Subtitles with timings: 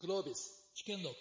[0.00, 1.14] クロービス試験録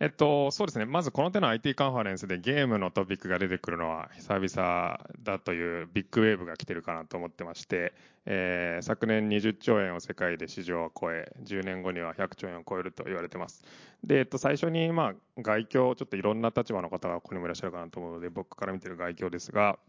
[0.00, 0.84] えっと、そうですね。
[0.84, 7.92] まずこの手の IT カンファレンスでゲームのトピックが出てくるのは久々だというビッグウェーブが来てるかなと思ってまして、
[8.24, 13.64] えー、昨年20兆円を世界で市場を超え、10年後には100兆円を超えると言われてます。
[14.04, 19.80] で、えっと、最初に、まあ、外境、ちょっといろんな立場の方がここにもいらっしゃるかなと思うので、僕から見てる外境ですが、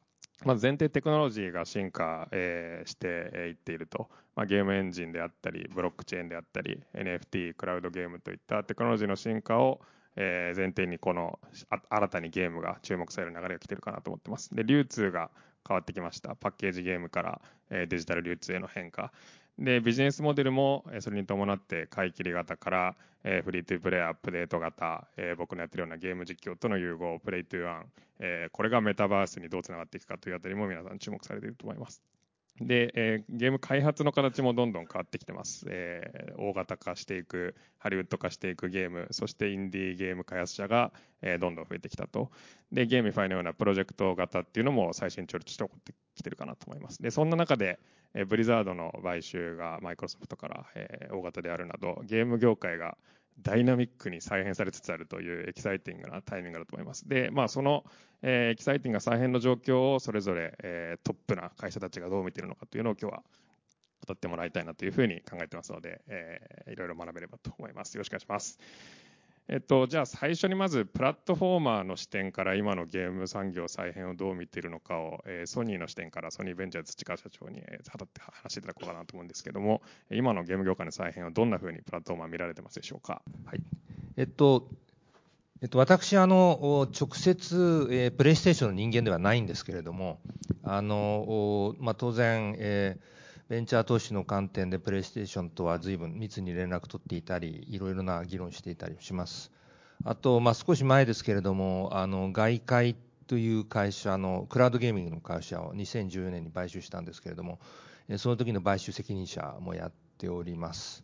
[0.46, 3.08] まず前提テクノロジーが進化、えー、して
[3.50, 9.82] いっていると、まあ、ゲームエンジンであったり、ブロックチェーンであったり、NFT、クラウドゲームといったテクノロジーの進化を、
[10.16, 11.40] え、前提にこの
[11.90, 14.56] 新たにゲームが注目される流れが来てるかなと思ってます。
[14.56, 15.30] で、流通が
[15.68, 16.36] 変わってきました。
[16.36, 19.12] パッケージゲームから、え、デジタル流通への変化。
[19.60, 22.96] で、ビジネスモデルもそれに伴って買い切り型から、
[23.26, 27.86] えー、フリートゥープレイアップデート型、えー、僕のやってるようなゲーム実況との融合、プレイトゥーワン、
[28.20, 32.02] えー、これがメタバースにどうつながっていくかというあたりも皆さん注目されていると思います。
[32.62, 42.32] で、えー、ゲーム開発の形もどんどん変わってきてます、えー、大型化していく、ハリウッド化していくゲーム、そしてインディーゲーム開発者が、えー、どんどん増えてきたと。
[42.72, 47.02] で、 GameFi のようなプロジェクト型っていうのも最新潮流として起こってきてるかなと思います。
[47.02, 47.80] で、そんな中で、
[48.14, 52.98] えー、ブリザードの買収がマイクロソフトから、えー、大型であるなど、ゲーム業界が
[53.42, 57.08] ダイナミックに再編されつつあるというエキサイティングなタイミングだと思います。
[57.08, 57.86] で、まあ、その、
[58.22, 63.24] えー、エキサイティングな再編の状況をそれぞれ、えー、トップな会社たちがどう見ているのかというのを今日は
[64.08, 67.96] 語ってもらいたいなというふうに考えてますので、えー、いろいろ学べればと思います。
[67.96, 68.60] よろしくお願いします。
[69.52, 83.24] えっと、じゃあ最初にまずプラットフォーマーの視点から今のゲーム産業再編をどう見ているのかを、えー、ソニーの視点からソニーベンチャーズ土川社長に、えー、語って話していただこうかなと思うんですけども今のゲーム業界の再編をどんなふうにプラットフォーマー見られてますでしょうか？
[83.46, 83.62] はい
[84.18, 84.68] えっと
[85.64, 90.22] えっと、私あの、直接、えー、プレイステーションの人間ではないんですけれども、
[90.64, 93.19] あのまあ、当然、えー
[93.50, 99.52] ベンチャー投資の観点でプレイステーションとは随分密に連絡取っていたり、いろいろな議論していたりします。
[100.06, 102.96] あと、まあ、少し前ですけれども、あの、外界
[103.26, 107.58] という会社の、クラウドゲーミングの会社を2014年に買収したんですけれども、
[108.18, 111.04] その時の買収責任者もやっております。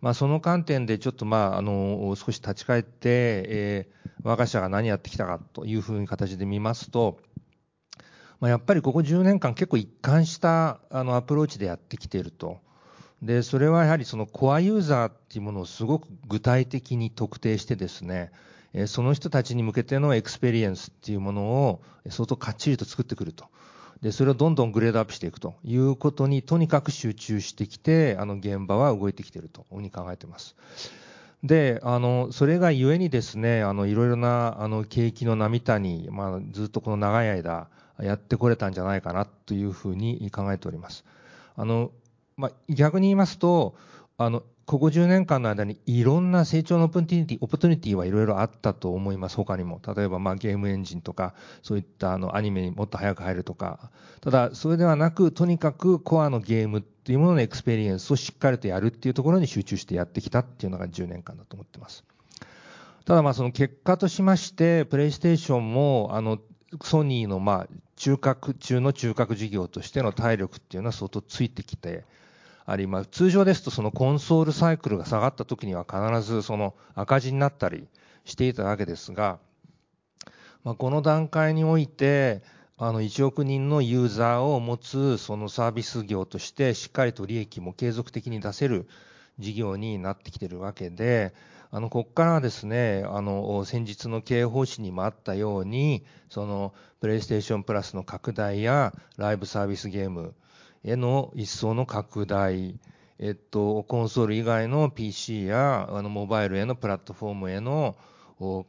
[0.00, 7.20] まあ、その観点でちょっとまあ、あの、少し立ち返って、えー、我が社が何やってきたかというふうに形で見ますと、
[8.40, 12.58] まあ、やっぱりここ10年間結構一貫したあのアプローチでやってきていると。
[13.22, 18.30] で、それはやはりそのコアユーザーっていうものをすごく具体的に特定してですね、
[18.74, 23.46] えその人たちに向けてのエクスペリエンスっていうものを相当かっちりと作ってくると。
[24.02, 30.54] で、それをどんどんグレードアップしていくということにとにかく集中してきて、あの現場は動いてきているというふうに考えています。
[31.42, 37.68] で、あの、それがゆえにですね、あの、いろいろな、あの、景気の山谷、まあ、ずっとこの長い間、
[38.00, 41.04] やってこれたんじゃないかなというふうに考えております。
[41.56, 41.90] あの、
[42.36, 43.74] まあ、逆に言いますと、
[44.16, 49.80] あの、ここ10年間の間にいろんな成長の opportunity、opportunity はいろいろあったと思います、他にも。
[49.96, 53.90] 例えば、まあ、ゲームエンジンとか、そういったあの、アニメにもっと早く入るとか。
[54.20, 62.04] ただ、それではなく、とにかくコアのゲームっていうもののエクスペリエンスをしっかりとやるっていうところに集中してやってきたっていうのが10年間だと思ってます。
[63.06, 66.38] ただまあその結果としまして、プレイステーションも、あの、
[66.82, 72.04] ソニーのまあ中核中の中核事業としての体力っていうのは相当ついてきて
[72.64, 73.08] あります。
[73.10, 77.88] 通常ですとそのコンソールサイクルが下がった時には必ずその赤字になったり
[78.24, 79.38] していたわけですが、
[80.64, 82.42] まあ、この段階において、
[82.76, 88.86] あの1億人のユーザーを持つそのサービス業としてしっかりと利益も継続的に出せる
[89.38, 91.34] 事業になってきてるわけで、
[91.70, 100.34] あの、ここからはですね、あの、先日の経営方針にもあったように、その、プレイステーションプラスの拡大や、ライブサービスゲーム
[100.82, 102.80] への一層の拡大、
[103.18, 107.96] えっと、コンソール以外の PC や、あの、モバイルへのプラットフォームへの、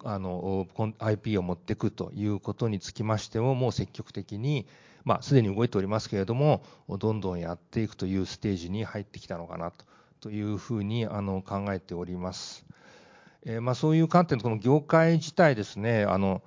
[0.03, 0.67] あの、
[0.99, 4.67] IP を持っていくということにつきましても、もう積極的に、
[5.05, 9.85] まあ、すでに動いておりますけれども、どんどんやっていくというステージに入ってきたのかなと、
[10.21, 12.65] というふうに、あの、考えております。
[13.45, 16.41] えー、まあ、そういう観点で、この業界自体ですね、あの、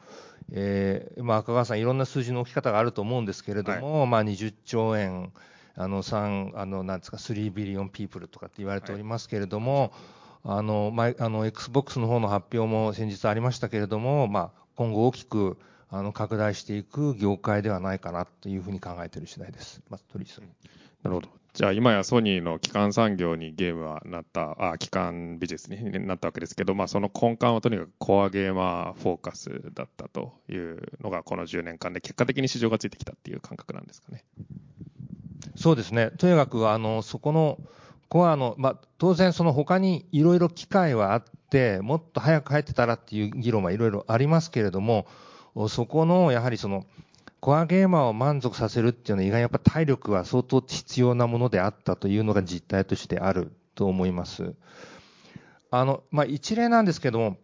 [0.53, 5.33] えー、まあ、赤川さん、いろんな数字の置き方があると思うんですけれども、はい、まあ、20兆円、
[5.75, 9.93] あの、3、あの、なんですか、3ビリオンピープルとかって言われておりますけれども、
[10.43, 15.59] はい、あの、まあ、あの、Xbox の方の発表も先日ありましたけれども、まあ、今後大きく、
[15.89, 19.83] あの、拡大していく業界ではないかなというふうに考えている次第です。
[19.89, 20.45] まず、鳥居さん。
[21.03, 21.42] なるほど。
[21.55, 34.25] じゃあ今やソニーの基幹産業にゲームはなった、あ、基幹ビジネスになったわけですけど、まあその根幹はとにかくコアゲーマーフォーカスだったというのがこの10年間で結果的に市場がついてきたっていう感覚なんですかね。
[35.55, 36.11] そうですね。
[36.17, 37.59] とにかく、あの、そこの、
[38.09, 45.07] コアの、まあ、当然その他にいろいろ機会はあって、もっと早く入ってたらっていう議論はいろいろありますけれども、
[45.69, 46.85] そこの、やはりその、
[47.43, 54.55] コアゲーマーを満足させるっていうのは意外にやっぱ体力は相当必要なものであったというのが実態としてあると思います。
[55.73, 57.39] あの、まあ、一例なんですけども、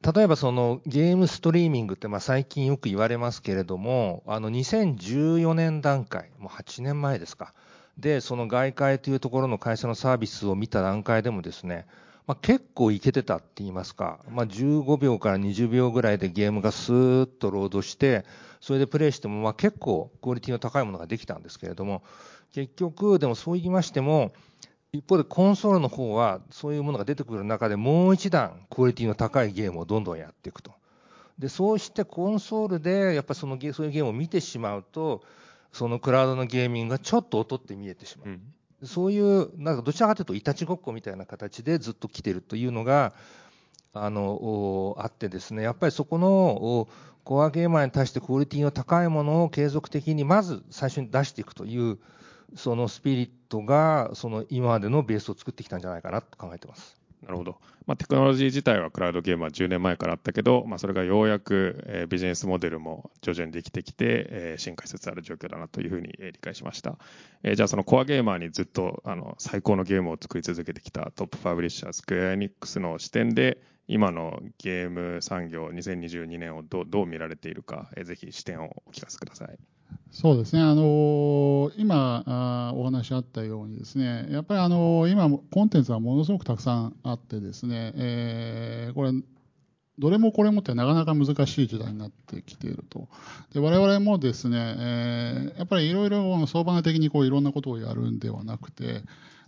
[0.00, 7.52] 例えばそのゲームストリーミングってまあ最近よく言われますけれども、あの2014年段階、もう8年前ですか。
[7.98, 11.86] で、その外界というところの会社のサービスを見た段階でもですね、
[12.26, 18.24] まあ、結構いけてたって言いますか、まあ、15秒から20秒ぐらいでゲームがスーッとロードして、
[18.60, 22.02] それでプレイしても、まあ、結構クオリティの高いものができたんですけれども、
[22.52, 24.32] 結局、でもそう言いましても、
[24.92, 30.72] 一方でコンソールの方は、そういうものが出てくる中でもう一段クオリティの高いゲームをどんどんやっていくと。
[31.38, 35.22] で、そうしてコンソールで、やっぱそのそういうゲームを見てしまうと、
[35.72, 38.28] そのクラウドのゲーミングがちょっと劣って見えてしまう。
[38.28, 38.42] うん
[38.86, 43.14] そういう、なんかどちらかというと、いたちごっこみたいな形でずっと来てるというのが、
[43.92, 46.88] あの、あってですね、やっぱりそこの、
[47.24, 51.98] コアゲーマーに対してクオリティの高いものを継続的にまず最初に出していくという、
[52.54, 57.03] そのスピリットが、その今までのベースを作ってきたんじゃないかなと考えてます。
[57.24, 57.58] なるほど。
[57.86, 66.98] まあ、テクノロジー自体はクラウドゲームは10年前からあったけど、まあ、それがようやく、えー、ビジネスモデルも徐々にできてきて、えー、進化しつつある状況だなというふうに、えー、理解しました。
[67.42, 79.58] えー、じゃあそのコアゲーマーにずっとあの最高のゲームを作り続けてきたトップファブリッシャー、スクエアエニックスの視点で、今のゲーム産業2022年をどどう見られているか、え、ぜひ視点をお聞かせください。
[80.10, 89.12] そうですね、あの今あ、お話あったように、ですねやっぱりあの今、コンテンツはものすごくたくさんあって、ですね、えー、これ、
[89.98, 93.08] どれもこれもってなかなか難しい時代になってきていると。
[93.52, 99.02] で我々もですね、えー、やっぱりいろいろ相場的にこういろんなことをやるんではなくて、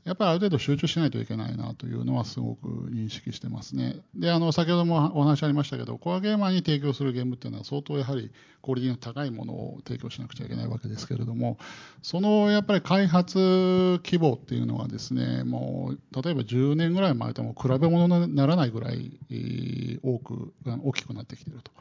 [0.06, 3.97] やっぱりある程度集中しないといけないなというのはすごく認識してますね。
[4.14, 8.31] で、あの、先ほどもお話ありましたけど、コアゲーマーに提供するゲームっていうのは相当やはり
[8.62, 11.58] クオリティの高いものを提供しなくちゃいけないわけですけれども、
[12.03, 19.19] そのやっぱり開発規模っていうのはですね、もう、例えば10年ぐらい前とも比べ物にならないぐらい
[20.05, 21.73] 多く、大きくなってきていると。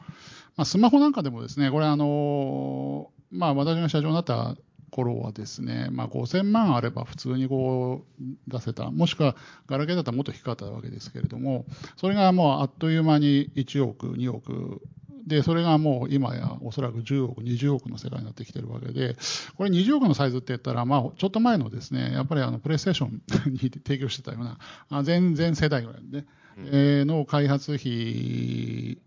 [0.56, 4.56] まあ、スマホなんかでもですね、これあの、まあ私が社長になった
[4.90, 9.36] 頃はですね、まあ、5000万あれば普通にこう出せた、もしくは
[9.66, 11.64] ガラケーだったらもっと低かったわけですけれども、
[11.96, 14.82] それがもうあっという間に1億、2億、
[15.26, 19.16] で、それがもう今やおそらく10億、20億の世界になってきてるわけで、
[19.56, 23.22] これ20億のサイズって言ったら、まあ、ちょっと前のですね、やっぱりあの、プレイステーション
[23.52, 26.26] に提供してたような、全全世代ぐらいで、ね、
[26.58, 28.98] えの開発費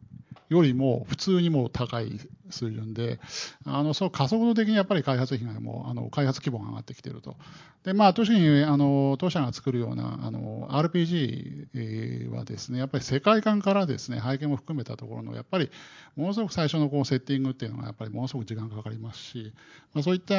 [0.50, 2.20] よりも普通にもう高い
[2.50, 3.20] 水準で、
[3.66, 7.38] あの、そう加速度的にやっぱり開発費がもう、あの、開発規模が上がってきていると。
[7.84, 15.70] で、まあ、特に、あの、当社が作るような、あの、RPG はですね、やっぱり世界観からですね、背景も含めたところの、やっぱり、
[16.16, 19.54] ものすごく最初のこう、セッティングっていうのが、やっぱりものすごく時間かかりますし、
[19.94, 20.36] まあ、そういった、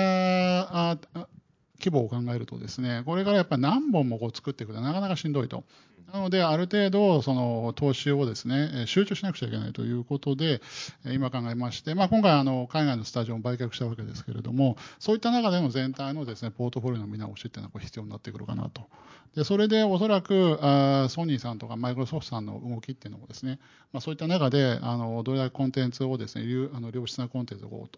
[0.91, 0.99] あ
[1.81, 5.65] 規模を考えるとですね、これからやっぱり何本もこう作っていくとなかなかしんどいと。
[6.13, 10.61] なので、ある程度、その投資をですね、集中しなくちゃいけないということで、
[11.05, 18.83] 今考えまして、まあ、今回あの、海外のスタジオも売却したわけですけれども、そういった中での全体のですね、ポートフォリオの見直しっていうのは必要になってくるかなと。
[19.35, 23.61] で、それでおそらく、あソニーさんとかマイクロソフトさんの動きっていうのもですね、
[23.93, 27.89] まあ、そういった中で、あの、どれだけコンテンツをですね、あの良質なコンテンツを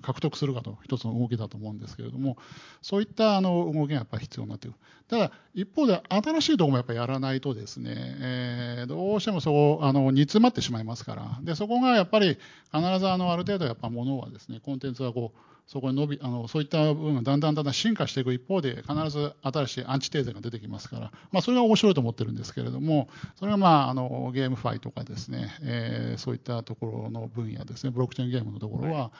[0.00, 2.36] 獲得するかと、一つの動きだと思うんですけれども、
[2.82, 4.76] そういったあの動きがやっぱり必要になってくる。
[5.08, 12.38] ただ、一方で新しいところもやっぱりやらないとですね、えー、どうしてもそう、あの、煮詰まってしまいますから、で、そこがやっぱり
[12.72, 29.10] 必ずあの、ある程度やっぱものはですね、コンテンツはこう、そこに伸びあのそういった部分がだんだんだんだん進化していく一方で必ず新しいアンチテーゼが出てきますから、まあ、それが面白いと思ってるんですけれどもそれが、まあ、あのゲームファイとかですね、えー、そういったところの分野ですねブロックチェーンゲームのところは、はい、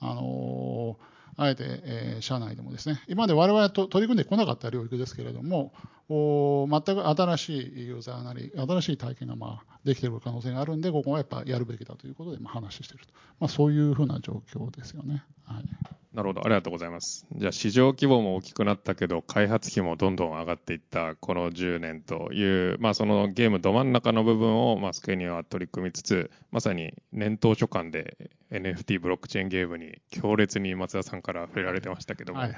[0.00, 0.98] あの
[1.36, 5.72] あえて、えー、社内でもですね、今まで我々と取り組んでこなかった領域ですけれども、
[6.03, 13.12] お全く新しいユーザーなり、新しい体験が、まあ、できている可能性があるんで、ここはやっぱやるべきだということで、まあ、話していると。
[13.40, 15.24] まあ、そういうふうな状況ですよね。
[15.44, 15.64] はい。
[16.14, 17.26] なるほど、ありがとうございます。
[17.34, 32.56] じゃあ、市場規模も大きくなったけど、開発費もどんどん上がっていったこの10年という、まあ、そのゲームど真ん中の部分を、まあ、スクエニは取り組みつつ、まさに年頭所感で NFT ブロックチェーンゲームに強烈に松田さんから触れられてましたけども、はい、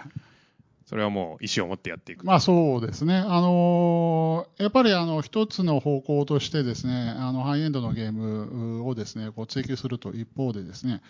[0.86, 3.16] それはもう意思を持ってやっていくまあそうですね。
[3.16, 11.02] あのー、やっぱりあの一つの方向としてですね、あのハイエンドのゲームをですね、こう追求すると一方でですね、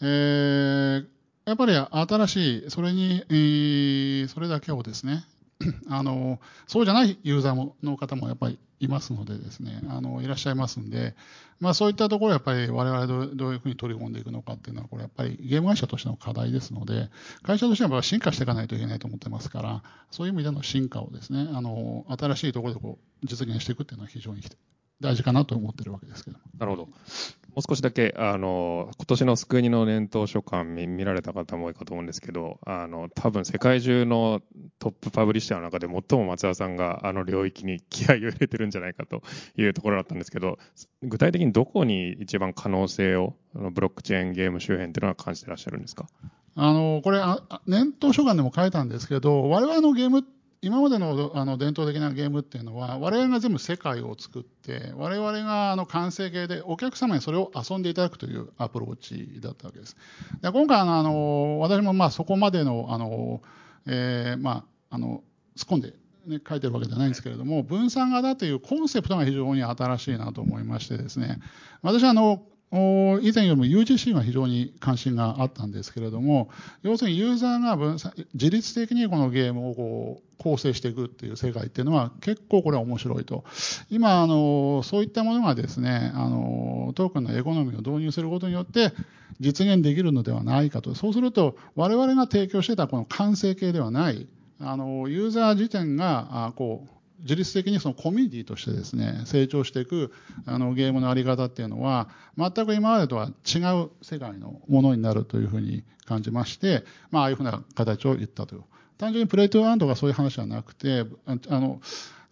[0.00, 1.06] えー
[1.44, 5.24] やっぱり新しい、それに、えー、それだけをですね、
[5.88, 11.14] あのそうじゃないユーザーもの方もやっぱりいますのでですね、あのいらっしゃいますんで、
[11.60, 17.08] まあ、そういったところやっぱり我々どどういうふうに取り込んでいくのかっていうのは、これやっぱりゲーム会社としての課題ですので、
[17.44, 24.42] 会社としては進化していかないといけないと思ってますから、そういう意味での進化をですね、あの新しいところでこう実現していくっていうのは非常に
[25.02, 26.84] 大事かなと思ってるわけですけどなるほど。
[26.86, 34.40] もう少しだけ、あの、今年のスクエニの年頭書簡見見られた方も多いかと思うんですけど、あの、多分世界中の
[34.78, 39.22] トップパブリッシャーの中で最も松田さんがあの領域に気合を入れてるんじゃないかと
[39.58, 40.58] いうところだったんですけど、
[41.02, 46.06] 具体的にどこに一番可能性を、ブロックチェーンゲーム周辺っていうのは感じてらっしゃるんですか？
[46.54, 47.20] あの、これ、
[47.66, 59.96] 年頭書簡でも書いたんですけど、我々のゲームって今までのあの伝統的なゲームっていうのは、我々が全部世界を作って、我々があの完成形でお客様にそれを遊んでいただくというアプローチだったわけです。
[60.40, 63.42] で今回あの、私もまあそこまでの、あの、
[63.88, 65.24] えー、まあ、あの、
[65.56, 65.94] 突っ込んで、
[66.28, 71.40] ね、書いてるわけじゃないんですけれども、分散型というコンセプトが非常に新しいなと思いましてですね、
[71.82, 72.40] 私はあの、
[72.72, 76.48] 以前よりも UGC が非常に関心があったんですけれども、
[76.82, 83.44] 要するにユーザーが分散自律的にこのゲームをこう構成していくっていう世界っていうのは結構これは面白いと。
[83.90, 88.92] 今、あの、そういったものがですね、あの、トークンのエコノミーを導入することによって
[89.38, 90.94] 実現できるのではないかと。
[90.94, 94.26] そうすると、我々が提供してたこの完成形ではない、
[94.60, 100.12] あの、ユーザー自体が、こう、自律的にそのコミュニティとしてですね成長していく
[100.46, 108.62] あのゲームの在り方っていうのは全く今までとは違う世界のものになるというふうに感じまして、まあ、ああいうふうな形を言ったという。
[108.98, 111.80] 単純にプレイトゥーアンドがそういう話はなくてあの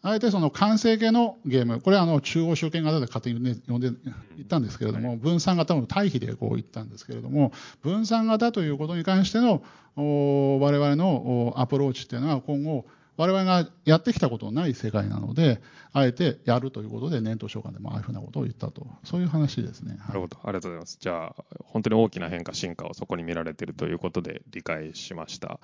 [0.02, 9.62] あえてその完成形のゲーム、これはあの中央集権型で勝手に、ね、呼んで言ったんですけれども、分散型の対比でこう言ったんですけれども、分散型ということに関しての
[9.96, 12.86] 我々のアプローチっていうのは今後、
[13.20, 15.60] われわれがやってきたことのない世界なので、
[15.92, 19.96] あえてやるということで、年頭召喚でもああいうふうなことを言ったと、そういう話ですね。
[20.08, 20.96] なるほど、ありがとうございます。
[20.98, 25.60] じゃあ、本当に大きな変化、進化をそこに見られているということで理解しました。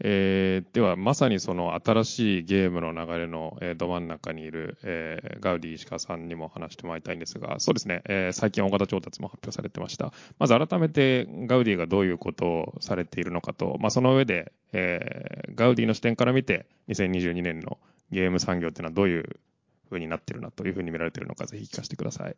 [0.00, 10.12] えー、では、まさにその新しいゲームの流れの、えー、ど真ん中にいる、えー、ガウディ石川さんにも話してもらいたいんですが、そうですね、えー、最近大型調達も発表されてました。
[10.38, 17.78] まず改めてガウディがどういうことをされているのかと、まあ、その上で、えー、ガウディの視点から見て、2022年の
[18.10, 19.40] ゲーム産業っていうのはどういう
[19.88, 22.36] ふうになってるなというふうに見られているのか、ぜひ聞かせてください。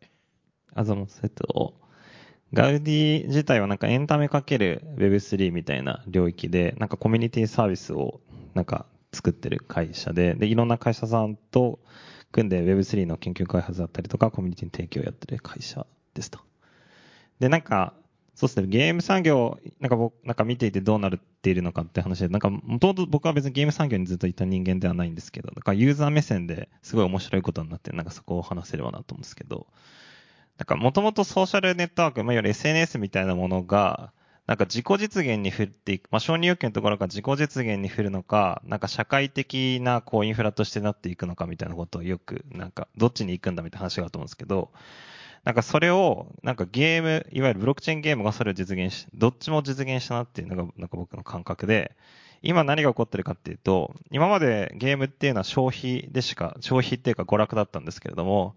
[0.73, 1.75] あざもせと、
[2.53, 8.19] ガウディ自体はなんかエンタメかける Web3 みたいな領域で、なんかコミュニティサービスを
[8.53, 11.79] なんか作ってる会社で、で、いろんな会社さんと
[12.31, 16.39] 組んで Web3 の研究開発だったりとか、コミュニティの提供をやってる会社ですと。
[17.39, 17.93] で、なんか、
[18.35, 29.67] そうですね、ゲーム産業、なんか僕、なんか見ていてどうなっているのかって話で、なんか、もともと僕は別にゲーム産業にずっといた人間ではないんですけど、なんかユーザー目線ですごい面白いことになって、なんかそこを話せればなと思うんですけど、
[30.57, 34.11] なんかもともとソーシャルネットワーク、まあ、いわゆる SNS みたいなものが、
[34.47, 44.71] なんか自己実現に振っていく、まあ、承認欲求のところが自己実現に振るのか、なんか社会的なこうインフラとしてなっていくのかみたいなことをよく、なんかどっちに行くんだみたいな話があると思うんですけど、
[45.43, 51.95] なんかそれを、なんかゲーム、いわゆるブロックチェーンゲームがそれを実現し、どっちも実現したなっていうのが、なんか僕の感覚で、
[52.43, 58.55] 今何が起こってるかっていうと、今までゲームっていうのは消費でしか、消費っていうか娯楽だったんですけれども、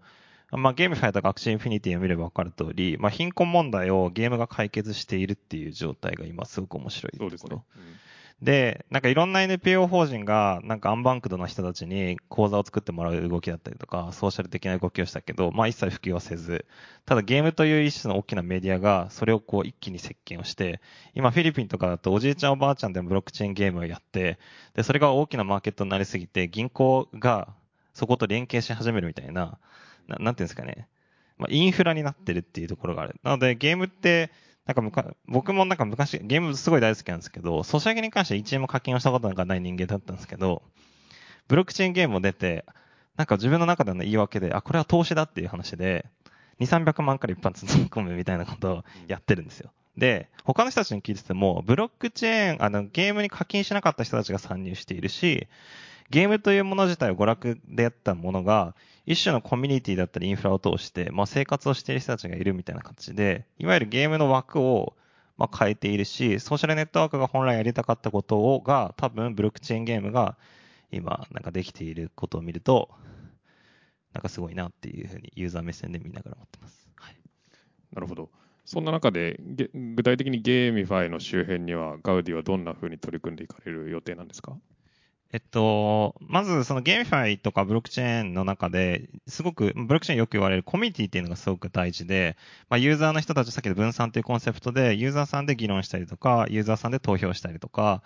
[0.57, 7.29] まあ、ゲームファイター学習インフィニティを見れば分かる通り、まあ、貧困問題をゲームが解決しているっていう状態が今すごく面白いところ。
[7.37, 7.63] そうですね。
[8.41, 16.65] で、なんかいろんな NPO 法人が、なんかアンバンクドの人たちに講座を作ってもらう動きだったりとか、ソーシャル的な動きをしたけど、まあ一切普及はせず、
[17.05, 20.81] ただゲームという一種の大きなメディアが、それをこう一気に席巻をして、
[21.13, 24.37] 今フィリピンとかだとおじいちゃんおばあちゃんでもブロックチェーンゲームをやって、
[24.73, 27.53] で、それが大きなマーケットになりすぎて、銀行が
[27.93, 29.57] そこと連携し始めるみたいな、
[30.07, 30.87] ななんていうんですかね。
[31.37, 33.15] まあ、インフラになってるっていうところがある。
[33.23, 34.31] なので、ゲームって、
[34.65, 40.63] なんかむか、僕もなんか昔、ゲームすごい大好きなんですけど、ソシャゲに関しては1円も課金をしたことがない人間だったんですけど、
[41.47, 42.65] ブロックチェーンゲームも出て、
[43.17, 46.05] なんか自分の中での言い訳で、あ、これは投資だっていう話で、
[46.59, 49.71] 2、300万から一発突っ込むみたいなことをやってるんですよ。
[49.97, 55.47] で、他の人たちに聞いてても、ブロックチェーン、あの、ゲームに課金しなかった人たちが参入しているし、
[56.09, 64.95] ゲームというもの自体を娯楽でやったものが、一種のコミュニティだったりインフラを通して、まあ、生活をしている人たちがいるみたいな形で、いわゆるゲームの枠を、
[65.37, 70.37] まあ、変えているし、ソーシャルネットワークが本来やりたかったことをが、多分ブロックチェーンゲームが
[70.91, 72.89] 今、なんかできていることを見ると、
[74.13, 76.87] なんかすごいなっていうふうにユーザー目線で見ながら思ってます。
[76.95, 77.15] はい、
[77.93, 78.29] なるほど。
[78.63, 79.39] そんな中で、
[79.73, 84.57] 具体的に GameFi の周辺には、 Gaudiy はどんなふうに取り組んでいかれる予定なんですか？
[85.35, 92.37] えっと、まずその GameFi とかブロックチェーンの中で、すごく、ブロックチェーンよく言われるコミュニティっていうのがすごく大事で、
[92.69, 98.01] まあ、ユーザーの人たち、さっきの分散というコンセプトで、ユーザーさんで議論したりとか、ユーザーさんで投票したりとか、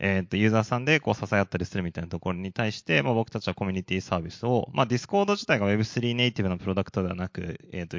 [0.00, 7.98] えっと、ユーザーさんでこう支え合ったりするみたいなところに対して、まあ、僕たちはコミュニティサービスを、まあ、 Discord 自体が Web3 ネイティブのプロダクトではなく、えっと、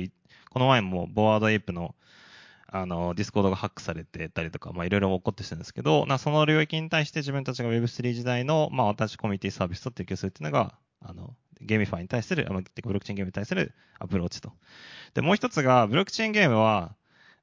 [0.49, 1.95] この前も Bored Ape の
[2.75, 14.51] あの、 Discord がハックされてたりとか、まあいろいろ起こってるんですけど、なその領域に対して自分たちが Web3 時代の、まあ私コミュニティサービスと提供するっていうのが、あの、GameFi に対する、あのブロックチェーンゲームに対するアプローチと。
[15.13, 16.95] で、もう一つが、ブロックチェーンゲームは、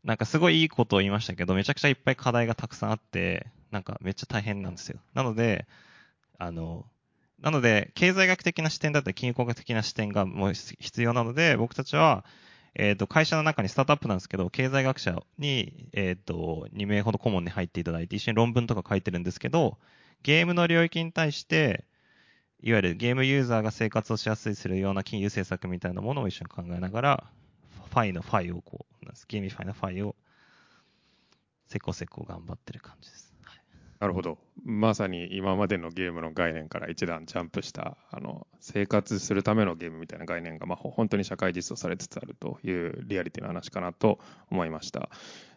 [0.05, 5.01] なんかすごいいいことを言いましたけど、めちゃくちゃいっぱい課題がたくさんあって、なんかめっちゃ大変なんですよ。
[5.15, 5.67] なので、
[6.39, 6.85] あの、
[7.41, 12.25] なので、経済学的な視点だったり、金融工学的な視点がもう必要なので、僕たちは、
[12.75, 19.79] えっ、ー、と、会社の中にスタートアップなんですけど、経済学者に、えっ、ー、と、2名ほど顧問に入っていただいて、一緒に論文とか書いてるんですけど、
[20.23, 21.85] ゲームの領域に対して、
[22.63, 27.25] いわゆるゲームユーザーが生活をしやすいするような金融政策みたいなものを一緒に考えながら、
[27.91, 30.17] ファイのファイをこう、ゲーミファイのファイを、
[31.67, 33.32] せこせこ頑張ってる感じです。
[34.03, 34.37] なるほど。
[34.65, 44.19] まさに今までのゲームの概念から一段ジャンプした、あの、生活するためのゲームみたいな概念が、まあ、本当に社会実装されつつあるというリアリティの話かなと
[44.51, 45.09] 思いました。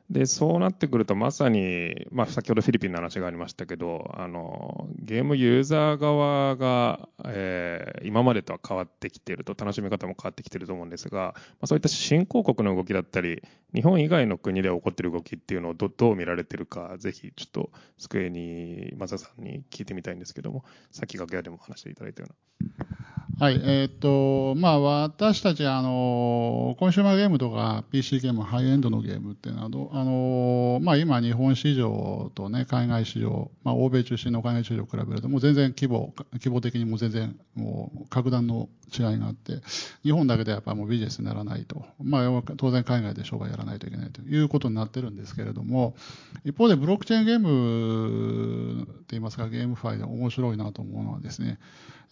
[0.09, 13.41] で、そうなってくると、まさに、まあ、先ほどフィリピンの話がありましたけど、あの、ゲームユーザー側が、えー、今までとは変わってきていると、楽しみ方も変わってきていると思うんですが、まあ、そういった新興国の動きだったり、
[13.74, 22.35] 日本以外の国で起こっている動きっていうのをどどう見られてるか、ぜひ、ちょっと、机に、松田さんに聞いてみたいんですけども、さっき楽屋でも話していただいたような。
[23.38, 39.61] はい、えー、っと、まあ、私たち、あの、コンシューマーゲームとか PC ゲーム、ハイエンドのゲームっていうのは、あの、まあ、今、日本市場とね、海外市場、まあ、欧米中心の海外市場を比べると、もう全然規模、規模的にも全然、もう、格段の違いがあって、
[40.03, 41.85] 日本だけでやっぱもうビジネスにならないと。
[42.03, 45.96] まあ、当然海外で商売やらないといけないということになってるんですけれども、
[46.43, 51.57] 一方でブロックチェーンゲームって言いますか、ゲームファイで面白いなと思うのはですね、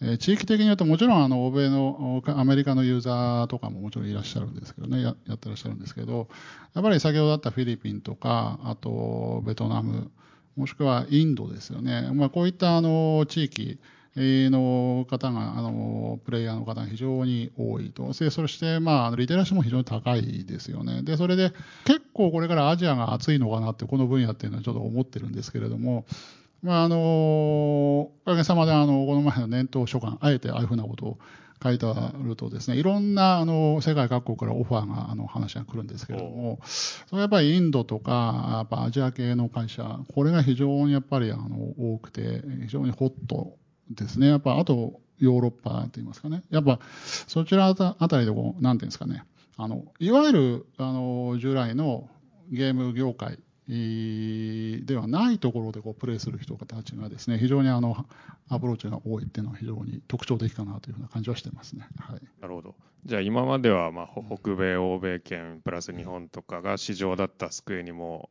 [0.01, 6.27] え地域的に言うともちろんあの欧米のアメリカのユーザーとかももちろんいらっしゃるんですけどねややってらっしゃるんですけど
[6.73, 10.11] やっぱり先ほどあったフィリピンとかあとベトナム
[10.55, 13.79] もしくはインドですよね、まあ、こういったあの地域
[14.15, 18.13] の方が、あの、プレイヤーの方が非常に多いと。
[18.13, 21.01] そして、まあ、リテラシーも非常に高いですよね。
[21.01, 21.51] で、それで、
[21.85, 26.05] 結構これからアジアが熱いのかなって、この分野っていうのはちょっと思ってるんですけれども、
[26.63, 31.19] まあ、あの、おかげさまで、あの、この前の年頭書簡、あえてああいうふうなことを
[31.61, 36.59] 書いてあるとですね、いろんな、あの、世界各国からオファーが、あの、話が来るんですけれども、
[37.07, 43.57] それやっぱりインドとか、やっぱアジア系の会社、これが非常にやっぱり、あの、多くて、非常にホット
[43.91, 44.27] ですね。
[44.27, 46.43] やっぱ、あと、ヨーロッパと言いますかね。
[46.49, 46.79] やっぱ、
[47.27, 49.25] そちらあたりでこう、なんていうんですかね。
[49.57, 52.09] あの、いわゆる、あの、従来の
[52.49, 58.05] ゲーム業界ではないところでこうプレーする人たちがですね非常にあの
[58.49, 61.87] アプローチが多いっていうのは非常に特徴的かなというふうな感じはしてますね。
[61.97, 62.75] はい、なるほど。
[63.05, 68.29] じゃあ今まではまあ北米、欧米圏プラス日本とかが市場だったスクエにも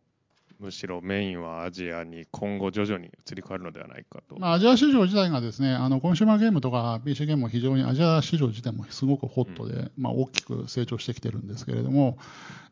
[0.63, 4.39] むしろメインはアジアに今後徐々に移り変わるのではないかと。
[4.39, 12.13] まあ、アジア市場自体がですね、あのコンシューマーゲームとか PC ゲームも非常にアジア市場自体もすごくホットで、うん、まあ、大きく成長してきてるんですけれども、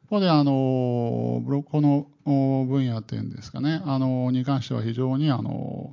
[0.09, 5.93] ここであのブロックの分野っていうんですかね、あのに関しては非常にあの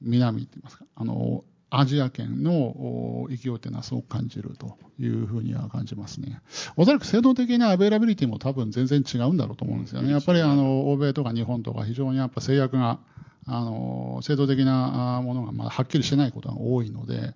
[0.00, 6.40] 南って言いますか、あのアジア圏の勢いっていうのはすごく感じるというふうには感じますね。
[6.76, 10.10] おそらく制度的なアベイラビリティも多分全然違うんだろうと思うんですよね。
[10.10, 12.98] やっぱりあの欧米とか日本とか非常にやっぱ制約が
[13.46, 17.34] あの制度的なものがまだはっきりしてないことが多いので、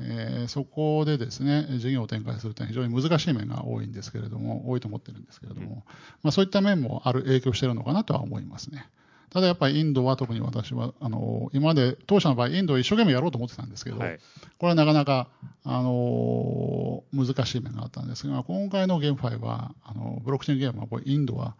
[0.00, 5.84] えー、そこでですね、事業を展開するというのは非常に難しい面が多いんですけれども、多いと思ってるんですけれども、
[6.22, 8.88] まあ、そういった面もある影響しているのかなとは思いますね。
[9.34, 14.20] ただやっぱりインドは特に私は、あの、今まで当社の場合インドを一生懸命やろうと思ってたんですけど、はい、
[14.58, 15.28] これはなかなか、
[15.64, 21.56] あの、難しい面があったんですが、今回のゲームファイは、あの、ブロックチェーンゲームはこれインドは、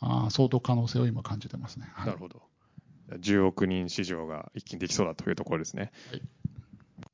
[0.00, 1.90] あ相当可能性を今感じてますね。
[1.92, 2.40] はい、なるほど。
[3.10, 5.92] 10億人市場が一気にできそうだというところですね。
[6.10, 6.22] はい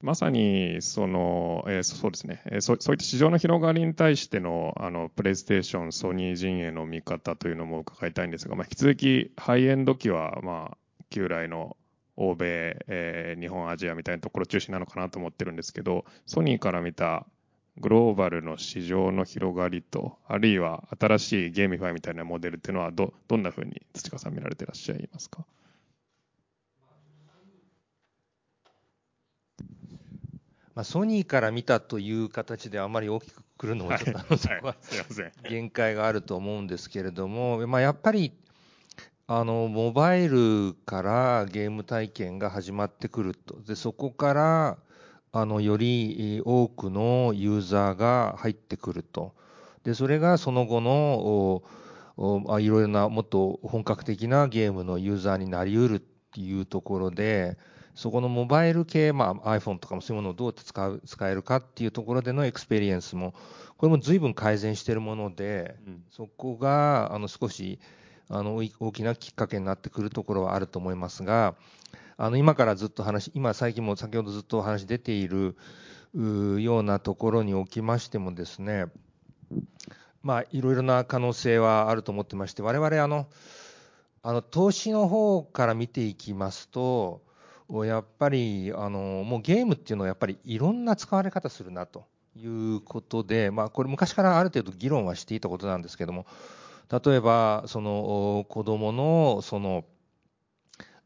[0.00, 10.78] まさにその、えー、そうですね、えー、そそういった市場の広がりに対してのあのプレイステーション、ソニー陣営の見方というのも伺いたいんですが、まあ、引き続きハイエンド機は、まあ、
[11.10, 11.76] 旧来の
[12.16, 17.26] 欧米、えー、日本、アジアみたいなところ中心なのかなと思ってるんですけど、ソニーから見た
[17.78, 25.44] グローバルの市場の広がりと、あるいは新しい GameFi みたいなモデルっていうのはど、どんなふうに土川さん見られてらっしゃいますか？
[30.76, 35.48] まあ、ソニーから見たという形であまり大きくくるのもちょっと。
[35.48, 38.32] 限界があると思うんですけれども、まあ、やっぱり
[39.26, 43.60] あのモバイルからゲーム体験が始まってくると。
[43.66, 44.78] でそこから
[45.32, 49.34] あのより多くのユーザーが入ってくると。
[49.82, 51.62] でそれがその後の
[52.18, 57.56] おいろいろなもっと本格的なゲームのユーザーになりうるっていうところで
[57.96, 63.34] そこのモバイル系、まあ、iPhone とかもそういうものをどうやって使う使えるかっていうところでのエクスペリエンスも
[63.78, 66.04] これも随分改善しているもので、うん。
[66.10, 67.80] そこがあの少し
[68.28, 71.54] あの大大きなきっかけになってくるところはあると思いますが
[72.16, 75.56] あの今からずっと話今最近も先ほどずっとお話出ている
[76.14, 78.86] うようなところにおきましてもですね
[80.22, 83.26] まあいろいろな可能性はあると思ってまして我々あの
[84.22, 87.22] あの投資の方から見ていきますと
[87.68, 92.04] やっぱりあのもうゲームっていうのはやっぱりいろんな使われ方するなと
[92.36, 96.26] いうことで、まあ、これ昔からある程度議論はしていたことなんですけども
[96.90, 99.84] 例えばその子どものその、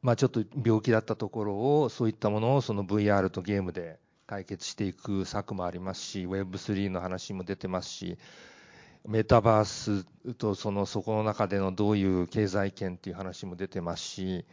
[0.02, 8.18] まあ、ちょっと病気だったところをそういったものをその VR とゲームで解決していく策もありますし Web3 の話も出てますし
[9.08, 14.44] メタバースとそのそこの中でのどういう経済圏っていう話も出てますし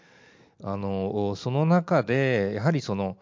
[0.64, 3.18] あのその中でやはりその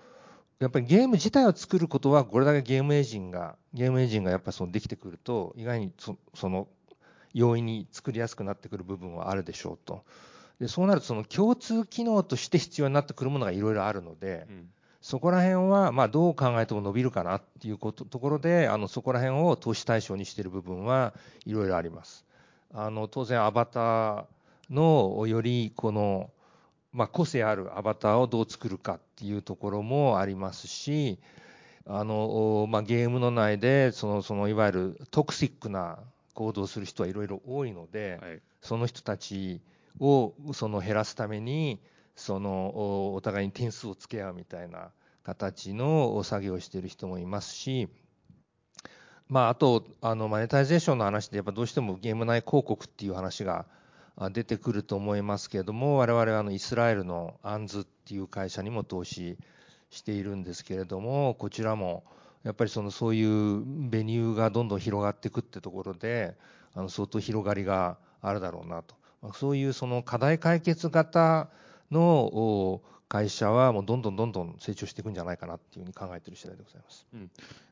[0.60, 6.68] やっぱりゲーム自体を作ることはこれだけゲームエンジンがゲームエンジンがやっぱそのできてくると意外にそその
[7.34, 10.04] 容易に作りやすくなってくる部分はあるでしょうと
[10.60, 14.70] でそうなるとその共通機能として必要になってくるものがいろいろあるので、うん
[15.06, 21.14] そこら辺はまあどう考えても伸びるかなっていうことところであのそこら辺を投資対象にしている部分は
[21.46, 22.26] いろいろあります。
[22.74, 24.26] あの当然アバター
[24.72, 26.32] のよりこの、
[26.96, 31.20] まあ、個性あるアバターをどう作るかっていうところもありますし
[31.86, 36.00] あの、まあ、ゲームの内でそのそのいわゆるトクシックな
[36.34, 38.42] 行動をする人はいろいろ多いので、はい。
[38.62, 39.62] その人たち
[40.00, 41.80] をその減らすために
[42.16, 44.90] そのおお互いに点数をつけ合うみたいな
[45.24, 47.90] 形の作業をしている人もいますし、
[49.28, 53.66] まあ、あとあのマネタイゼーションの話でやっぱどうしてもゲーム内広告っていう話があ
[54.32, 59.38] 出てくると思いますけれども我々はあのイスラエルのアンズっていう会社にも投資
[59.90, 62.04] しているんですけれどもこちらも
[62.44, 66.36] やっぱりそのそういう venue がどんどん広がっていくってところで
[66.74, 68.96] あの相当広がりがあるだろうなと、
[69.34, 71.50] そういうその課題解決型
[71.92, 77.06] の会社はもうどんどんどんどん成長していくんじゃないかなっていうふうに考えている次第でございます。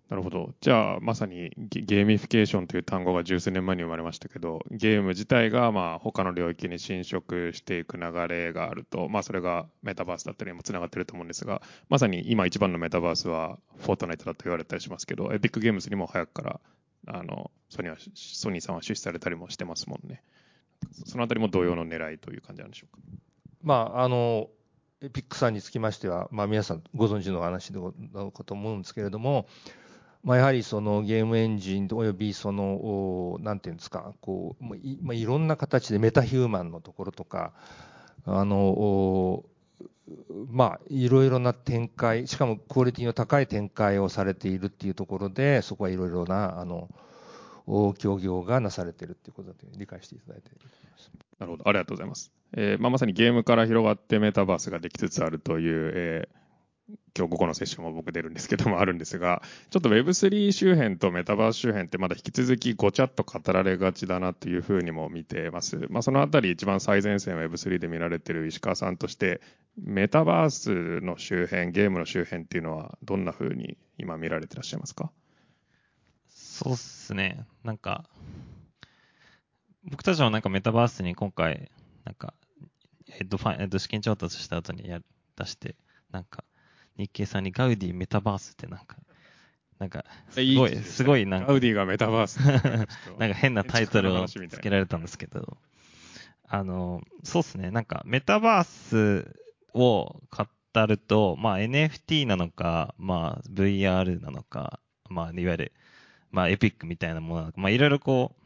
[0.10, 0.54] なるほど。
[0.62, 16.60] じゃあ、まさにゲゲーミフィケーションという単語が十数年前に生まれましたけど、ゲーム自体がまあ他の領域に侵食していく流れがあると、まあ、それがメタバースだったりにもつながってると思うんですが、まさに今一番のメタバースはフォートナイトだと言われたりしますけど、エピックゲームズにも早くから
[17.08, 20.22] あのソニーはソニーさんは出資されたりもしてますもんね。
[21.06, 23.02] そのあたりも同様の狙いという感じなんでしょうか？
[23.63, 24.50] まあ、あの、エ
[25.10, 29.48] ピックさんにつきましては、まあ、皆さんご存知の話でごなのかと思うんですけれども、
[30.24, 37.54] まあ、やはりそのゲームエンジンおよびその、おなんていうんですか、こう、まいまあ、いろんな形でメタヒューマンのところとか、
[38.26, 39.44] あの、
[40.50, 46.89] まあ、いろいろな展開、しかもクオリティの高い展開をされているっていうところで、そこはいろいろな、あの、
[47.98, 50.52] 協業がなされているっていうことだと理解していただいて。
[51.39, 52.43] なるほど、ありがとうございます。
[52.56, 56.44] えーまあ、まさにゲームから広がってメタバースができつつあるという、えー
[57.16, 65.88] 今日午後のセッションも僕出るんですけどもあるんですが、ちょっと Web3 周辺とメタバース周辺ってまだ引き続きごちゃっと語られがちだなというふうにも見てます。
[65.89, 69.42] まあ、そのあたり一番最前線 Web3 で見られている石川さんとして、
[69.82, 75.12] メタバースの周辺、ゲームの周辺っていうのはどんなふうに今見られてらっしゃいますか？
[76.28, 77.46] そうっすね。
[77.63, 78.04] なんか、
[79.86, 81.70] 僕たちもなんかメタバースに今回、
[82.04, 82.34] なんか、
[83.13, 84.99] ヘッドファン、えっと、資金調達した後にや
[85.38, 85.76] 出して、
[86.12, 86.43] なんか、
[86.97, 88.97] 日経さんにガウディメタバースってなんか、
[89.80, 92.38] なんか、すごい、すごいなんかガウ、ディがメタバース。
[93.19, 95.58] なんか変なタイトルをつけられたんですけど、
[96.47, 97.71] あの、そうっすね。
[97.71, 99.36] なんか、メタバース
[99.73, 105.73] を語ると、まあ NFT なのか、まあ VR なのか、まあいわゆる、
[106.32, 108.43] まあエピックみたいなものなのか、まあいろいろこう、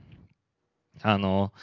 [1.02, 1.54] あの、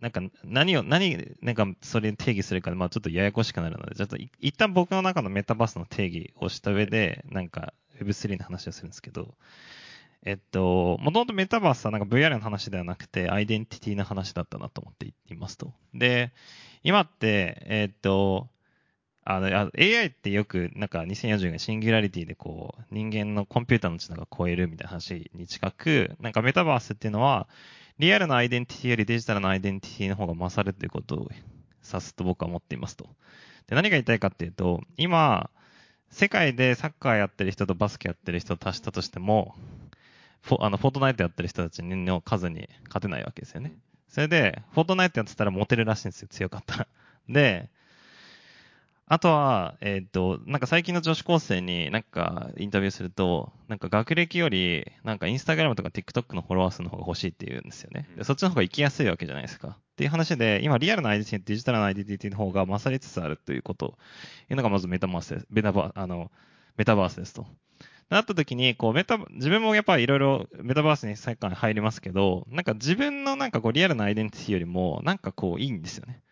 [0.00, 9.34] なんか何を、何、なんかそれ定義するか、まあちょっとややこしくなるので、ちょっと一旦僕の中のメタバースの定義をした上で、なんか Web3 の話をするんですけど、
[10.24, 15.72] えっと、もともとメタバースはなんか VR の話ではなくて、アイデンティティの話だったなと思っていますと。
[15.94, 16.32] で、
[16.82, 18.48] 今って、えっと、
[19.24, 27.48] あの、AI ってよく、なんか2040年シンギュラリティでこう、人間のコンピューターの知能が超えるみたいな話に近く、なんかメタバースっていうのは、
[27.98, 31.28] リアルなアイデンティティよりデジタルなアイデンティティの方が勝るということを
[31.84, 33.08] 指すと僕は思っていますと。
[33.68, 35.50] で、何が言いたいかっていうと、今、
[36.10, 39.54] 世界でサッカーやってる人とバスケやってる人を足したとしても、
[40.42, 43.72] フォあのフォートナイトやってる人たちの数に勝てないわけですよね。
[44.08, 46.88] それで、フォートナイトやってたらモテるらしいんですよ、強かったら。
[47.28, 47.70] で、
[49.08, 58.08] あとは、えっ、ー、と、なんか最近の女子高生になんかインタビューすると、なんか学歴より、なんかインスタグラムとか TikTok のフォロワー数の方が欲しいって言うんですよね。
[58.16, 59.68] でそっちの方が行きやすいわけじゃないですか。
[59.68, 63.96] っていう話で、今リアルなアイデンティティ、デジタルなアイデンティティの方が勝りつつあるということ、
[64.50, 65.46] いうのがまずメタバースです。
[65.50, 66.32] メタバあの、
[66.76, 67.46] メタバースですと。
[68.10, 76.22] なった時に、こう、メタ、自分もやっぱりいろいろメタバースにサッカーに入りますけど、なんか自分のなんかこうリアルなアイデンティティよりも、なんかこういいんですよね。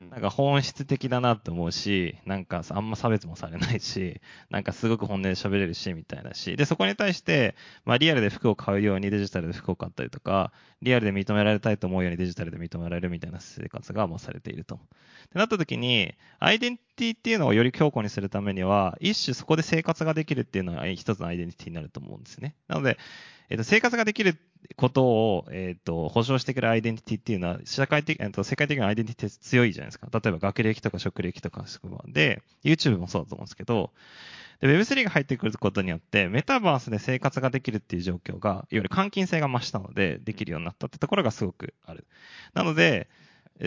[0.00, 14.76] なんか本質的だなって思うし、なんかあんま差別もされないし、 なんかすごく本音で喋れるし、みたいだし、で、そこに対して、まあリアルで服を買うようにデジタルで服を買ったりとか、リアルで認められたいと思うようにデジタルで認められるみたいな生活がもうされていると。
[14.76, 14.78] っ
[15.30, 22.56] てなった時に、アイデンティティっていうのをより強固にするためには、一種そこで生活ができるっていうのは一つのアイデンティティになると思うんですね。
[22.66, 22.98] なので、
[23.50, 24.38] えっ、と、生活ができる
[24.76, 30.08] ことを、えっ、と、保証してくれるアイデンティティっていうのは、社会的、えっ、と、世界的なアイデンティティって強いじゃないですか。
[30.12, 33.92] 例えば学歴とか職歴とか職場で、YouTube もそうだと思うんですけど、
[34.60, 42.06] Web3 が入ってくることによって、メタバースで生活ができるっていう状況が、いわゆる換金性が増したので、できるようになったってところがすごくある。
[42.54, 43.08] なので、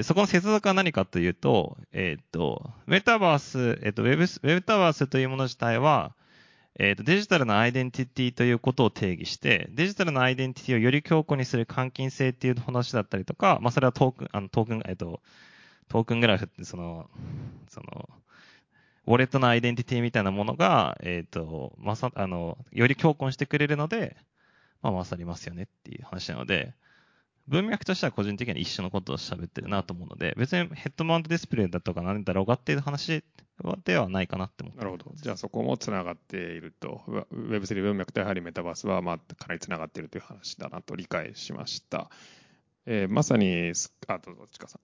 [0.03, 6.13] そこの接続は何かというと、えっ、と、メタバース、えっ、と、Web、メタバースというもの自体は、
[6.79, 15.21] えーと、デジタルなアイデンティティということを定義して、デジタルなアイデンティティをより強固にする換金性っていう話だったりとか、まあ、それはトークン、あのトークン、えっ、ー、と、
[15.89, 17.09] トークングラフってその、
[17.67, 18.09] その、
[19.07, 24.15] ウォレットのアイデンティティみたいなものが、えっ、ー、と、まさ、あの、より強固にしてくれるので、
[24.81, 26.73] まあ、勝りますよねっていう話なので、
[27.47, 33.23] 文脈としては個人的には一緒のことを喋ってるなと思うので、別にヘッドマウントディスプレイだとか何だろうがっていう話
[33.83, 35.11] ではないかなって思ってなるほど。
[35.15, 37.01] じゃあそこもつながっていると。
[37.33, 42.09] Web3 文脈とやはりメタバースはまあかなりつながっているという話だなと理解しました。
[42.85, 43.73] えー、まさに、
[44.07, 44.81] あ、どうぞ、近さん。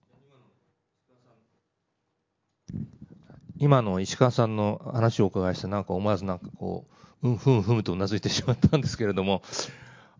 [3.56, 6.86] 今の石川さんの話をお伺いして、なんか思わずなんかこ
[7.22, 9.42] う、うんふんふむとうなずいてしまったんですけれども、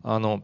[0.03, 0.43] あの、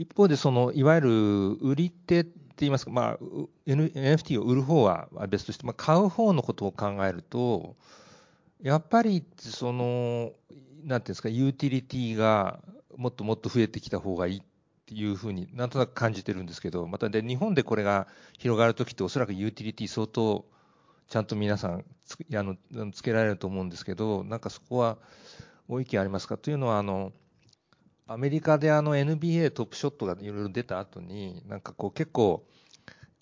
[0.00, 3.18] 一方でその、いわゆる売り手って言いますか、まあ、
[3.66, 7.76] NFT を売る方は別として、まあ、買う方のことを考えると、
[8.62, 10.32] やっぱり、その、
[10.82, 12.60] なんていうんですか、ユーティリティが
[12.96, 14.42] もっともっと増えてきた方がいいっ
[14.86, 18.06] ていうふうになんとなく感じてるんですけど、またで、日本でこれが
[18.38, 20.46] 広がるときっておそらくユーティリティ相当
[21.08, 22.56] ちゃんと皆さんつあの
[22.92, 24.98] つけられると思うんですけど、なんかそこは
[25.68, 26.36] ご意見ありますか？
[26.36, 27.12] というのは、あの、
[28.08, 32.46] アメリカであの NBA トップショットがいろいろ出た後に、なんかこう結構、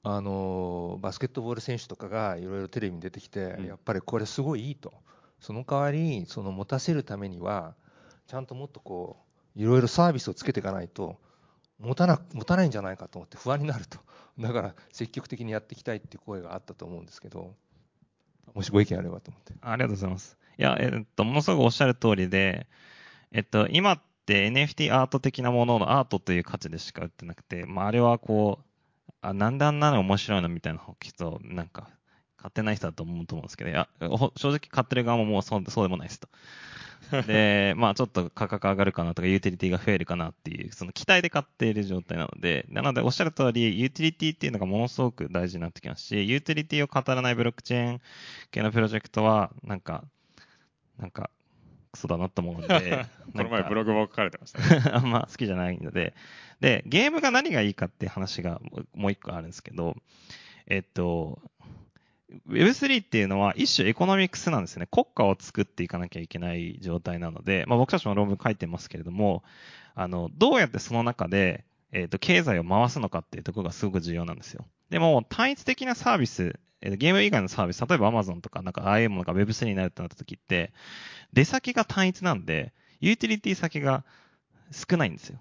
[0.03, 4.93] あのバスケットボール選手とかがいろいろテレビに出てきて、やっぱりこれすごいいいと。
[5.41, 7.75] その代わり、その持たせるためには、
[8.27, 9.17] ちゃんともっとこ
[9.57, 11.19] う、いろいろサービスをつけていかないと、
[11.79, 13.99] 持たな、持たないんじゃないかと思って不安になると。
[14.39, 17.55] だから積極的にやっていきたいっていう声があったと思うんですけど、
[18.53, 19.55] もしご意見あればと思って。
[19.61, 20.37] ありがとうございます。
[20.59, 22.67] いや、えっと、ものすごくおっしゃる通りで、
[23.33, 31.89] えっと、今、NFT アート的なもののアートという価値でしか売ってなくて、まあ、あれはこう、あ、なんであんなの面白いのみたいな人、なんか、
[32.37, 33.89] 買ってない人だと思うと思うんですけど、いや、
[34.37, 36.29] 正直買ってる側ももうそうそうでもないですと。
[37.27, 48.01] で、まあちょっと価格上がるかなとか、ユーティリティが増えるかなっていう、その期待で買っている状態なので、なのでおっしゃる通り、ユーティリティっていうのがものすごく大事になってきますし、ユーティリティを語らないブロックチェーン
[48.51, 50.05] 系のプロジェクトは、なんか、
[50.99, 51.31] なんか、
[51.95, 53.07] クソだなと思うので。
[53.33, 54.83] この前ブログも書かれてましたね。
[54.93, 56.15] あんま好きじゃないので。
[56.61, 58.61] で、ゲームが何がいいかって話が
[58.95, 59.97] もう一個あるんですけど、
[60.67, 61.41] えっと、
[62.49, 64.89] Web3 っていうのは一種エコノミクスなんですよね。
[64.91, 69.43] 国家を作っていかなきゃいけない状態なので、まあ僕たちも論文書いてますけれども、
[69.95, 74.65] あの、どうやってその中で、えっ、と、経済を回すのかっていうところがすごく重要なんですよ。
[74.91, 80.73] でも、単一的なサービス、えゲーム以外のサービス、例えば Amazon とか、なんか IM とか Web3 になるってなった時って、
[81.33, 84.05] 出先が単一なんで、ユーティリティ先が
[84.71, 85.39] 少ないんですよ。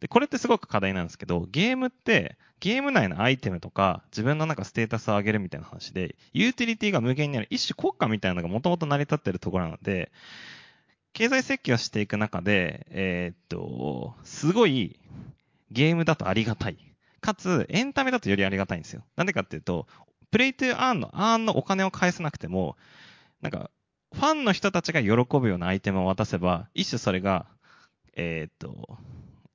[0.00, 10.10] で、これってすごく課題なんですけど、ゲームって、ゲーム内のアイテムとか、自分のなんかステータスを上げるみたいな話で、ユーティリティが無限にある、一種国家みたいなのがもともと成り立ってるところなので、
[11.12, 14.98] 経済設計をしていく中で、えーっと、すごい
[15.70, 16.78] ゲームだとありがたい。
[17.20, 19.04] かつ、エンタメだとよりありがたいんですよ。
[19.16, 19.86] なんでかっていうと、
[20.30, 22.76] プレイトゥーアーンの、アーンのお金を返さなくても、
[23.40, 23.70] なんか、
[24.12, 27.46] ファンの人たちが喜ぶようなアイテムを渡せば、一種それが、
[28.14, 28.98] えーっと、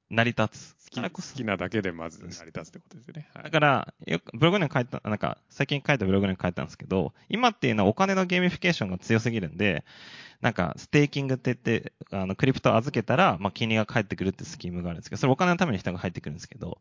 [0.10, 0.76] 成り立つ。
[0.94, 3.28] 好き好きなだけでまず成り立つってことですよね。
[3.34, 9.84] はいだから、よくブログにも書いた、なんか、最近書いたブログにも書いたんですけど、今っていうのはお金のゲーミフィケーションが強すぎるんで、
[10.42, 16.80] なんか、 staking って言って、あの、 crypto を預けたら、まあ、金利が返ってくるってスキームがあるんですけど、それお金のために人が入ってくるんですけど、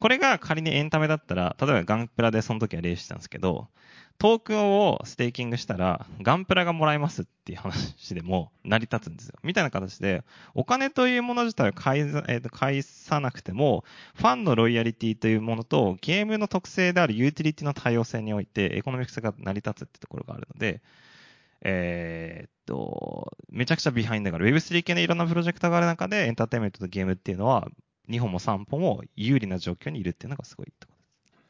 [0.00, 3.68] これが仮にエンタメだったら、例えばガンプラでその時は例してたんですけど、
[4.18, 9.34] トークンを staking したら、ガンプラがもらえますっていう話でも成り立つんですよ。
[9.42, 13.84] みたいな形で、お金というもの自体を返さ,、えーと返さなくても、
[14.14, 20.82] ファンのロイヤリティというものと、ゲームの特性であるユーティリティの多様性において、エコノミクスが成り立つってところがあるので、
[21.62, 24.48] えーっと、めちゃくちゃビハインドがある。
[24.48, 27.68] Web3 系のいろんなプロジェクトがある中で、エンターテインメントとゲームっていうのは、
[28.08, 30.72] 2本も3本も有利な状況にいるっていうのがすごい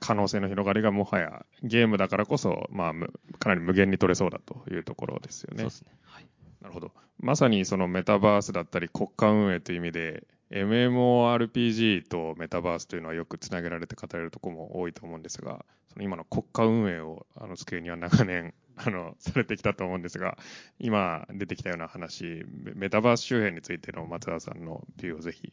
[0.00, 5.62] 可能性の広がりがもはやゲームだからこそ、まあ、むかなり無限に取れそうだというところですよね。
[5.62, 5.88] そうですね。
[6.04, 6.26] はい。
[6.60, 6.92] なるほど。
[7.18, 20.38] まさにそのメタバースだったり国家運営という意味で、MMORPG とメタバースというのはよくつなげられて語られるところも多いと思うんですが、その今の国家運営をあの机には長年 あのされてきたと思うんですが、
[20.78, 25.52] 今出てきたような話、メメタバース周辺についての松田さんのビューをぜひ。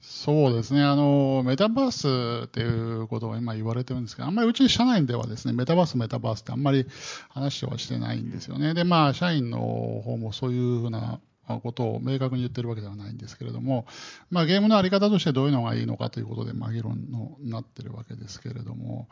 [0.00, 6.86] そうですね、あのメタバースっていうことを今言われてるんですけど、あんまりうち社内ではですねメタバース、メタバースってあんまり
[7.28, 8.74] 話はしてないんですよね。
[8.74, 11.20] で、まあ、社員の方もそういうふうな
[11.62, 13.86] ことを明確に言ってるわけではないんですけれども、
[14.30, 19.08] まあ、ゲームの在り方としてどういうのがいいのかということで、まあ、議論のなってるわけですけれども、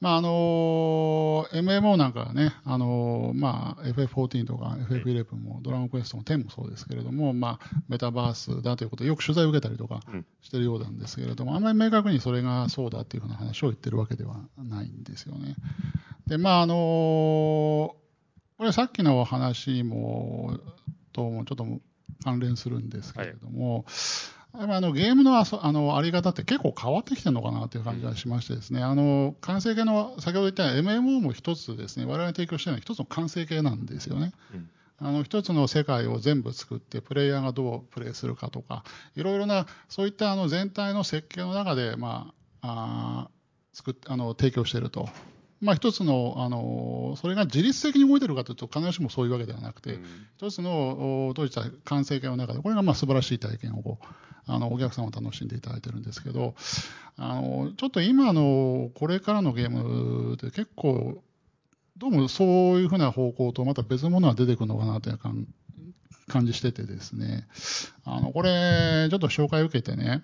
[0.00, 15.56] まああの MMO なんかはね、あのまあ、FF14 とか FF11 もドラゴンクエストも10もそうですけれども、まあ、メタバースだということでよく取材を受けたりとかうんしてるようなんですけれども、あまり明確にそれがそうだっていうふうな話を言ってるわけではないんですよね。
[16.28, 16.74] で、まああの
[18.56, 20.58] これさっきの話も
[21.12, 21.66] ともちょっと
[22.24, 23.84] 関連するんですけれども、
[24.54, 34.32] やっぱあのゲームのあそあのあり方って結構変わってきてるのかなという感じがしましてですね、あの完成形の先ほど言った MMO も一つですね、我々に提供しているのは一つの完成形なんですよね。
[34.54, 38.82] うんあの一つの世界を全部作って、プレイヤーがどうプレイするかとか、
[39.14, 45.08] いろいろな、そういったあの全体の設計の中で、まあ、あー作っあの提供していると。
[45.60, 50.04] まあ、一つの、あの、それが自律的に動いているかというと、必ずしもそういうわけではなくて、うん
[50.36, 53.98] 一つのお閉じた完成形の中で、これがまあ素晴らしい体験を
[54.46, 56.54] あのお客様を楽しんでいただいてるんですけど、
[57.16, 61.22] あのちょっと今のこれからのゲームって結構、
[61.96, 65.48] どうもそういうふうな方向とまた別のものが出てくるのかなという感
[66.28, 67.48] 感じしててですね、
[68.04, 70.22] あのこれ、ちょっと紹介を受けてね、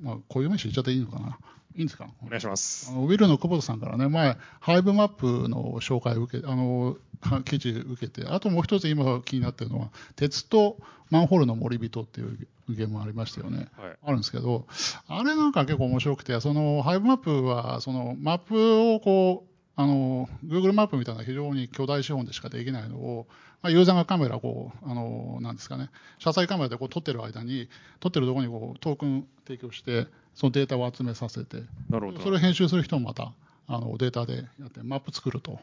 [0.00, 1.38] まあ、こういう名詞言っちゃっていいのかな。
[1.78, 2.08] いいんですか？
[2.26, 2.94] お願いしますあ。
[2.94, 10.76] のウィルの久保田さんからね、前、ハイブマップの紹介を受けあのは記事受けて、あともう一つ今気になってるのは、鉄と
[11.10, 13.68] マンホールの森人っていうゲームがありましたよね。
[13.78, 13.96] はい。
[14.02, 14.66] あるんですけど、
[15.06, 18.56] あれなんか結構面白くて、そのハイブマップは、そのマップ
[18.94, 19.48] をこう、
[19.80, 23.28] あの Google マップみたいな非常に巨大資本でしかできないのを、
[23.62, 25.88] まあ、ユーザーがカメラをこう、あのなんですかね、
[26.18, 27.68] 車載カメラでこう撮ってる間に、
[28.00, 32.20] 撮ってるところにこうトークン提供して、そのデータを集めさせて、なるほど。
[32.20, 33.32] それを編集する人もまた
[33.68, 35.60] あのデータでやってマップ作ると、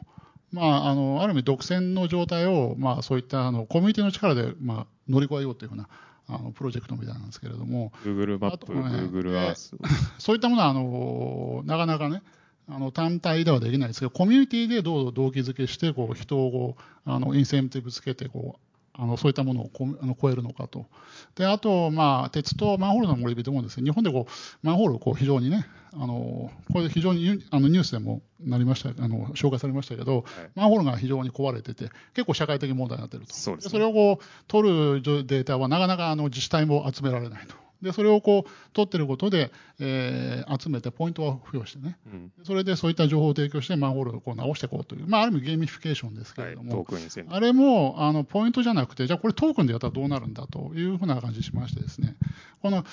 [0.50, 5.90] まあ、あのある意味独占の状態を、まあ、そういったあのコミュニティの力で、まあ、乗り越えようというふうな
[6.26, 9.54] あのプロジェクトみたいなんですけれども Google マップ、ね Google。
[10.18, 12.22] そういったものはあのなかなかね
[12.68, 18.66] あの単体ではできないですけどコミュニティでどう動機づけしてこう人をこうあのインセンティブつけてこう
[18.98, 20.86] あのそういったものをこあの超えるのかと。
[21.34, 30.24] であと、まあ、鉄とマンホールの守り人もですね日本でこうマンホールをこう非常にねあのこれ非常にユあのニュースでもなりましたあの紹介されましたけど、
[30.54, 33.34] マンホールが非常に壊れてて結構社会的問題になっていると。
[33.34, 34.68] そうですねそれをこう取
[35.00, 37.54] るデータはなかなかあの自治体も集められないと。
[37.82, 42.32] でそれをこう取ってることで、えー集めてポイントを付与してね、うん。
[42.44, 46.50] それでそういった情報を提供してマンホールをこう直していこうという、まあ、ある意味ゲーミフィケーションですけはい。
[46.50, 52.16] れども、トークンインセンティブあれもあのポイントじゃなくて、じゃあこれトークンでやったらどうなるんだというふうな感じしましてですね、
[52.62, 52.84] この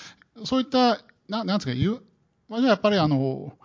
[0.44, 2.02] そういった、ななんですか、ゆ
[2.48, 3.56] まあ、じゃあやっぱりあの、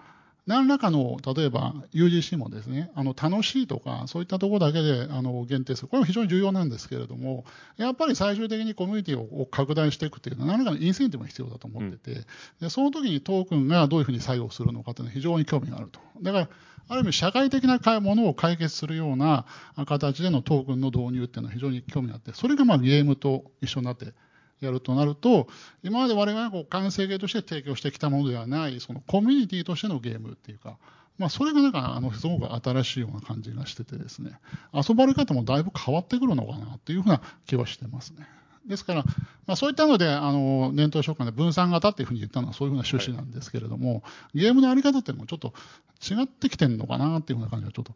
[0.50, 7.46] 何らかの、例えば UGC もですね、あの楽しいとか、そういったところだけであの限定する、これは非常に重要なんですけれども、
[7.78, 12.26] やっぱり最終的にコミュニティを拡大していくというのは、何らかのインセンティブが必要だと思ってて、うん、
[12.62, 16.00] でその時にトークンがどういうふうに作用するのかというのは非常に興味があると。
[16.24, 16.50] だから
[16.88, 19.46] ある意味、社会的なものを解決するような
[19.86, 24.14] 形でのトークンの導入っていうのは非常に興味があって、それがまあゲームと一緒になって
[24.60, 25.48] やるとなると、
[25.84, 30.78] 今まで我々がこう完成形として提供してきたものではない、そのコミュニティとしてのゲームっていうか、
[31.18, 34.40] まあ、それがなんか、あの、すごく新しいような感じがしててですね、
[34.74, 38.26] 遊ばれ方もだいぶ変わってくるのかなっていうふうな気はしてますね。
[38.66, 39.06] ですから、
[39.46, 44.00] まあ、そういったので、あの、念頭召喚で分散型っていうふうに言ったのはそういうふうな趣旨なんですけれども、は
[44.34, 45.54] い、ゲームのあり方っていうのもちょっと
[46.02, 47.94] 違ってきてるのかなっていうふうな感じはちょっと、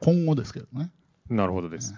[0.00, 0.90] 今後ですけどね。
[1.30, 1.94] なるほどです。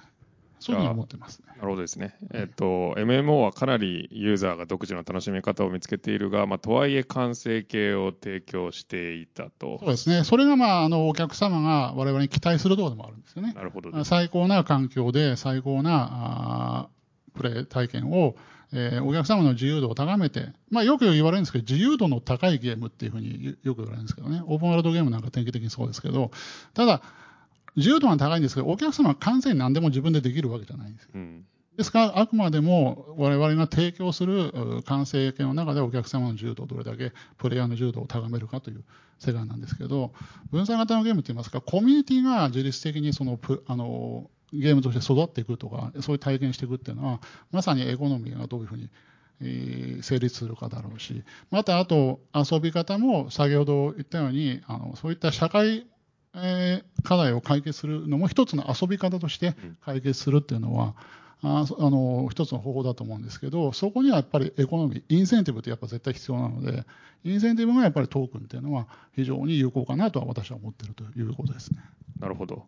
[0.64, 2.16] そういうふうに思ってます、ね、なるほどですね。
[2.32, 9.78] えっと、MMO はかなりユーザーが独自の楽しみ方を見つけているが、まあ、とはいえ完成形を提供していたと。
[9.80, 10.24] そうですね。
[10.24, 13.52] それが、まあ、あの、お客様が我々に期待するところでもあるんですよね。
[13.52, 14.04] なるほど。
[14.04, 16.88] 最高な環境で最高な、あ
[17.34, 18.36] プレイ体験を、
[18.72, 26.30] えー、お客様の自由度を高めて、まあ、よく言われるんですけど、自由度の高いゲームっていうふうによく言われるんですけどね、オープンワールドゲームなんか典型的にそうですけど、
[26.72, 27.02] ただ、
[27.76, 31.10] 自由度は高いんですけど、お客様は完全に何でも自分でできるわけじゃないんですよ。
[31.14, 31.44] うん
[31.76, 34.52] ですから、あくまでも我々が提供する
[34.84, 38.84] 完成形の中でお客様の自由度をどれだけプレイヤーの自由度を高めるかという
[39.18, 40.12] 世界なんですけど、
[40.52, 47.20] 分散型のゲームといいますか、コミュニティが自律的にそのあのゲームとして育っていくとか、そういう体験していくっていうのは、
[47.50, 48.88] まさにエコノミーがどういうふうに、
[49.40, 55.88] えー、成立するかだろうし、またあと遊び方も先ほど言ったように、あのそういった社会
[56.36, 59.54] えー、課題を解決するのも一つの遊び方として
[59.84, 60.94] 解決するっていうのは、
[61.42, 66.84] うん、ああの一つの方法だと思うんですけど、そこにはやっぱりエコノミー、インセンティブってやっぱ絶対必要なので、
[67.24, 71.78] インセンティブがやっぱりトークンっていうのは非常に有効かなとは私は思っているということですね。
[72.20, 72.64] なるほど。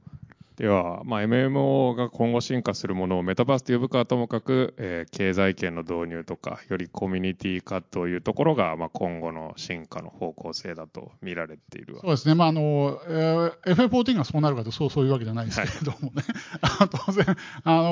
[0.56, 16.22] では、まあ、MMO が今後進化するものをメタバースと呼ぶかはともかく、えー、経済圏の導入とか、よりコミュニティ化というところが、まあ、今後の進化の方向性だと見られているそうですね、まああのえー、FF14 がそうなるかとそうそういうわけじゃないですけれどもね、
[16.62, 17.26] はい、 当然、
[17.64, 17.90] あのー、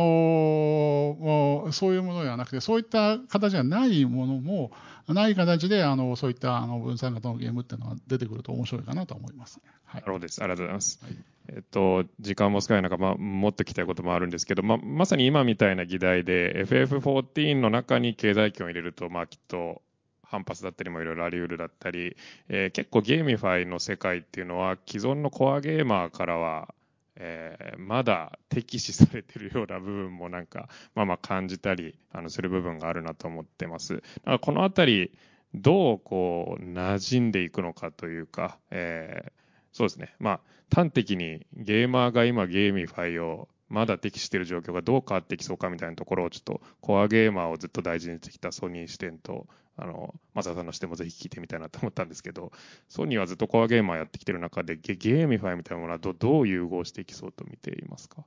[1.20, 4.70] もうそういうものではなくて、そういった形じゃないものも、
[5.12, 10.42] ない形であのそういったあの分散型のゲームっていうのは出てくると面白いかなと思います、ね、はい、なるほどです。
[10.42, 10.98] ありがとうございます。
[11.02, 11.16] はい
[11.48, 19.82] えっと、時間も少ない中、まあ、もっと聞きたいこともあるんですけど、まあ、まさに今みたいな議題で FF14 の中に経済圏を入れると、まあ、きっと
[20.22, 22.16] 反発だったりもいろいろあり得るだったり、
[22.48, 26.74] えー、結構 GameFi の世界っていうのは既存のコアゲーマーからは、
[27.16, 33.94] えー、まだ敵視されてるような部分もなんか、 まあまあ感じたりあのする部分があるなと思ってます。
[33.94, 35.16] だからこのあたり
[35.54, 39.32] どうこう馴染んでいくのかというか、えー、
[39.72, 40.14] そうですね。
[40.18, 40.40] まあ
[40.74, 49.46] 端的にゲーマーが今 GameFi をまだ敵視している状況がどう変わってきそうかみたいなところをちょっとコアゲーマーをずっと大事にしてきたソニー視点と
[49.76, 52.52] あの松田さんの視点もぜひ聞いてみたいなと思ったんですけど
[52.88, 58.24] ソニーはずっとコアゲーマーやってきてる中でゲ GameFi みたいなものはどどう融合していきそうと見ていますか？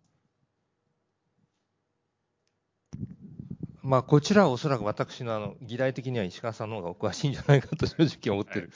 [3.81, 8.71] まあ、こちらはおそらく私のあの議題的には石川さんの方がお詳しいんじゃないかと正直思ってる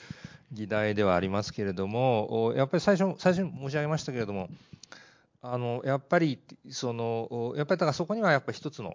[0.52, 4.48] 議題ではありますけれども、やっぱり最初最初に申し上げましたけれども、
[5.42, 6.38] あのやっぱり
[6.70, 8.94] そのやっぱりだからそこにはやっぱり一つの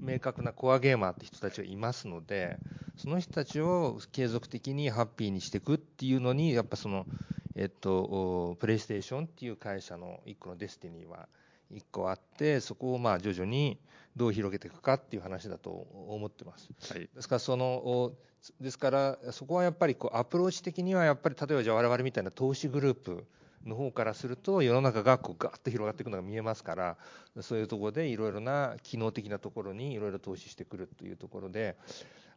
[0.00, 2.58] 明確なコアゲーマーって人たちがいますので
[2.96, 7.06] その人たちを継続的にハッピーにしていくっていうのにやっぱその
[7.54, 11.28] えっとプレイステーションっていう会社の一個の destiny は
[11.70, 13.78] 一個あってそこをまあ徐々に
[14.14, 16.70] どう広げていくかっていう話だと思ってます。
[16.92, 18.12] はい、ですからその
[18.60, 23.26] ですからそこはやっぱりこうアプローチ的にはやっぱり例えばじゃあ我々みたいな投資グループ
[23.64, 26.96] の方からすると世の中がこうガッと広がっていくのが見えますから
[27.40, 31.76] そういうところでいろいろな機能的なところにいろいろ投資してくるというところで、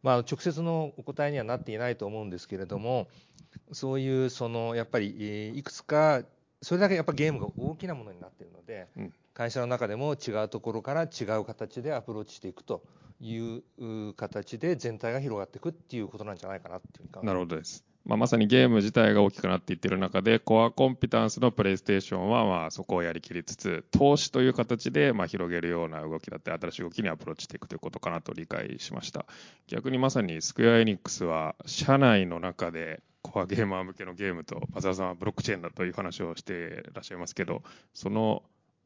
[0.03, 3.07] まあ、直接のお答えにはなっていないと思うんですけれども
[3.71, 6.23] そういうそのやっぱりいくつか
[6.61, 8.87] それだけやっぱゲームが大きなものになっているので、
[9.33, 12.83] 会社の中でも違うところから違う形でアプローチしていくと
[13.21, 17.25] いう形で全体が広がっていくっていうことなんじゃないかなっていうふうに考えます。
[17.27, 17.85] なるほどです。
[18.05, 29.25] まあ、まさにゲーム自体が大きくなっていってる中で、コアコンピタンスのプレイステーションはまあそこをやりきりつつ、投資という形でまあ広げるような動きだったり、新しい動きにアプローチしていくということかなと理解しました。
[29.67, 38.43] 逆にまさにスクエアエニックスは、社内の中でコアゲーマー向けのゲームと、松田さんはブロックチェーンだという話をしていらっしゃいますけど、その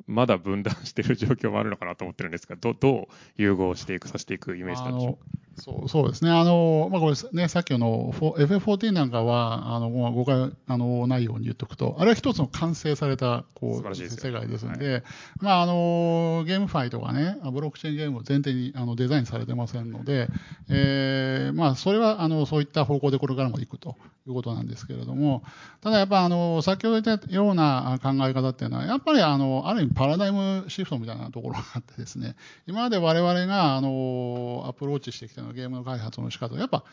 [0.07, 5.26] まだ分断している状況もあるのかなと思ってるんですが、どどう融合していく、させていくイメージなんでしょうか？
[5.58, 5.89] そう。
[5.89, 15.04] そうですね、あのまあ、これね、さっきの FF14 なんかは、あのまあ、誤解あのないように言っておくと、あれは一つの完成されたこう世界ですので、はい、
[15.39, 20.30] まあ、あのゲームファイとかね、ブロックチェーンゲームを前提にあのデザインされてませんので、
[20.70, 23.95] えーまあ、それはあのそういった方向でこれからもいくと
[24.28, 25.43] いうことなんですけれども、
[25.82, 32.36] ただやっぱあの、先ほど言ったような考え方っていうのは、やっぱりあのある意味パラダイムシフトみたいなところがあってですね、
[32.66, 36.84] 今まで我々があのアプローチしてきたのゲームの開発の仕方やっぱ、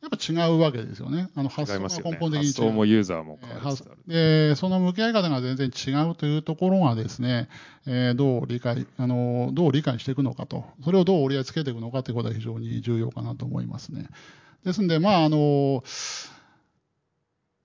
[0.00, 1.28] やっぱ違うわけですよね。
[1.34, 2.52] あの発想が根本的に違う。
[2.52, 7.48] 発想もユーザーも変わで、その向き合い方が全然違うというところがですね、
[7.84, 14.06] えー、どう理解、あの、どう理解していくのかと、それをどう折り合いつけていくのかということは非常に重要かなと思いますね。
[14.64, 15.82] ですんで、まあ、あの、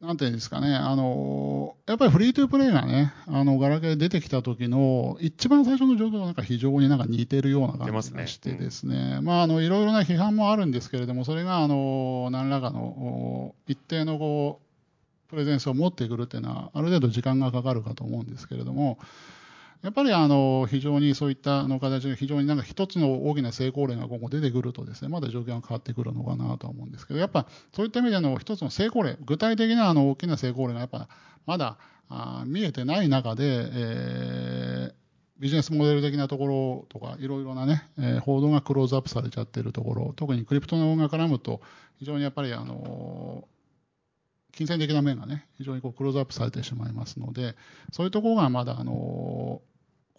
[0.04, 19.00] なんていうんですかね、あの、やっぱりフリートゥープレイがね、あの、ガラケー出てきた時の、一番最初の状況がなんか非常になんか似てるような感じがしてですね、すねまあ、あの、いろいろな批判もあるんですけれども、それが、あの、何らかの、一定のこう、プレゼンスを持ってくるっていうのは、ある程度時間がかかるかと思うんですけれども、
[19.84, 31.10] やっぱりあの非常にそういったの形で非常になんか一つの大きな成功例が今後出てくるとですねまだ状況が変わってくるのかなと思うんですけどやっぱそういった意味での一つの成功例具体的なあの大きな成功例がやっぱ
[31.46, 31.78] まだ
[32.08, 34.94] あ見えてない中で、えー、
[35.42, 41.60] ビジネスモデル的なところとかいろいろなね、えー、報道がクローズアップされちゃってるところ特にクリプトのが絡むと
[42.00, 43.44] 非常にやっぱりあの
[44.54, 47.56] 金銭的な面がね非常にこうクローズアップされてしまいますので
[47.92, 49.62] そういうところがまだあの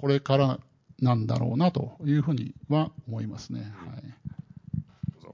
[0.04, 0.60] これから
[1.00, 3.60] なんだろうなというふうには思いますね。
[3.60, 5.32] はい。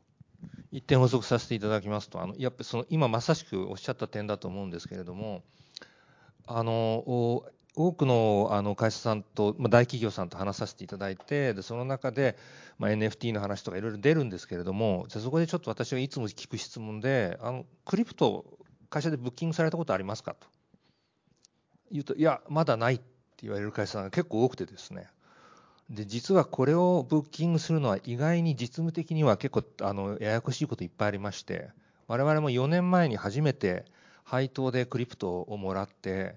[0.70, 5.42] 一点補足させていただきますと、あのやっぱその今まさしくおっしゃった点だと思うんですけれども、
[6.46, 7.02] あの
[7.74, 12.38] 多くのあの会社さんと、まあ、大企業さんと話させていただいて、でその中で、
[12.78, 18.44] まあ、NFT の話とかいろいろ出るんですけれども、じゃそこでちょっと私がいつも聞く質問で、あのクリプト、
[18.88, 20.46] 会社でブッキングされたことありますかと。
[21.90, 23.00] 言うと、いや、まだないっ
[23.42, 25.08] 言われる会社さんが結構多くてですね。
[25.90, 31.68] で実はこれをブッキングするのは意外に実務的には結構あのややこしいこといっぱいありまして
[32.06, 33.84] 我々も4年前に初めて
[34.22, 36.36] 配当でクリプトをもらって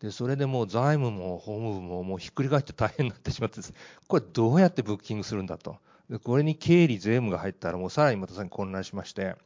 [0.00, 3.60] でそれでもう財務も法務部ももうひっくり返って大変になってしまって
[4.06, 5.78] これどうやってブッキングするんだと。
[6.10, 9.36] でこれに経理税務が入ったらもうさらにまたさらに混乱しまして。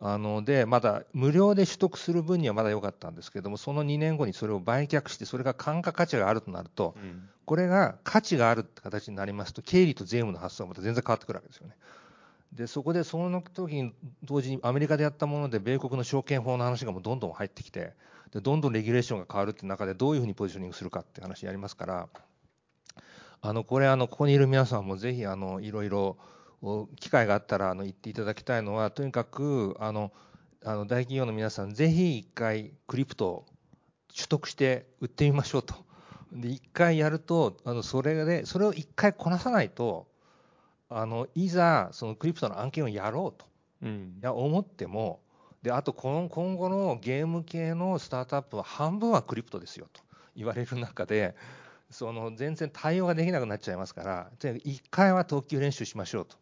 [0.00, 11.76] あのでまだ無料で取得する分にはまだ良かったんですけどもその2年後にそれを売却してそれが換価価値があるとなると、うん、これが価値があるって形になりますと経理と税務の発想がまた全然変わってくるわけですよね。
[12.52, 13.92] でそこでその時に
[14.22, 17.92] 同時にアメリカでやったもので米国の証券法の話がもうどんどん入ってきて
[18.32, 22.08] でどんどんレギュレーションが変わるっていう中でどういうふうにポジショニングするかって話やりますから
[23.40, 26.16] あのこれあのここにいる皆さんもぜひあのいろいろ
[26.96, 30.12] 機会があったらあの言っていただきたいのはとにかくあの
[30.64, 33.46] あの大企業の皆さんぜひ一回クリプトを
[34.14, 35.74] 取得して売ってみましょうと。
[36.32, 40.08] で一回やるとあのそれでそれを一回こなさないと
[40.88, 43.46] あのいざそのクリプトの案件をやろうと、
[43.82, 45.20] うん、いや思っても
[45.62, 50.02] であとこの今後のゲーム系のスタートアップは半分はクリプトですよと。
[50.36, 51.34] 言われる中で
[51.90, 54.30] その全然対応ができなくなっちゃいますから
[54.64, 56.36] 一回は投球練習しましょうと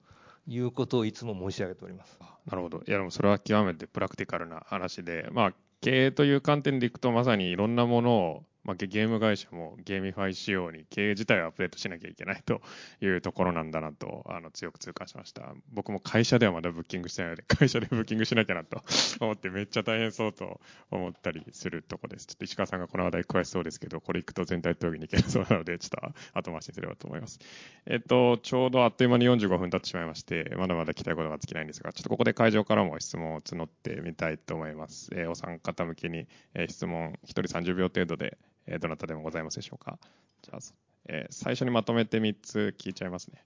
[0.46, 2.18] いうことをいつも申し上げております。
[2.46, 2.82] なるほど。
[2.86, 12.60] いや、でもそれは極めてプラクティカルな話で、まあ、経営という観点でいくと、まさにいろんなものをまあ、ゲーム会社も gamify 仕様に経営自体をアップデートしなきゃいけないと
[13.00, 15.54] いうところなんだなとあの強く痛感しました。
[15.72, 18.82] 僕も会社ではまだブッキングしてないので、 会社でブッキングしなきゃなと
[19.20, 20.60] 思ってめっちゃ大変そうと
[20.90, 22.26] 思ったりするとこです。
[22.26, 27.40] ちょっと石川さんがこの話題詳しそうですけど、これ行くと全体討議に行けそうなので、ちょっと後回しにすればと思います。
[27.86, 35.10] えっと、ちょうどあっという間に45分経ってしまいまして、まだまだ聞きたいことが尽きないんですが、ちょっとここで会場からも質問を募ってみたいと思います。
[35.14, 39.98] えー、お三方向けに、え、質問1人30秒程度でえー、どなたでもございますでしょうか。
[40.42, 40.60] じゃあ、
[41.08, 43.44] えー、最初にまとめて3つ聞いちゃいますね。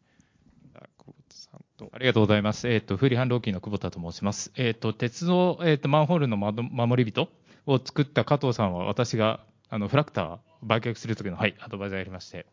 [0.99, 1.91] 久保田さんと。
[1.93, 2.69] ありがとうございます。
[2.69, 4.53] えっ、ー、と、フリーハンドーキーの久保田と申します。
[4.57, 7.29] えっ、ー、と、鉄道、えっ、ー、と、マンホールの守り人
[7.67, 12.47] を作った加藤さんは、私が、あの、フラクター売却するときの、はい、アドバイザーやりまして、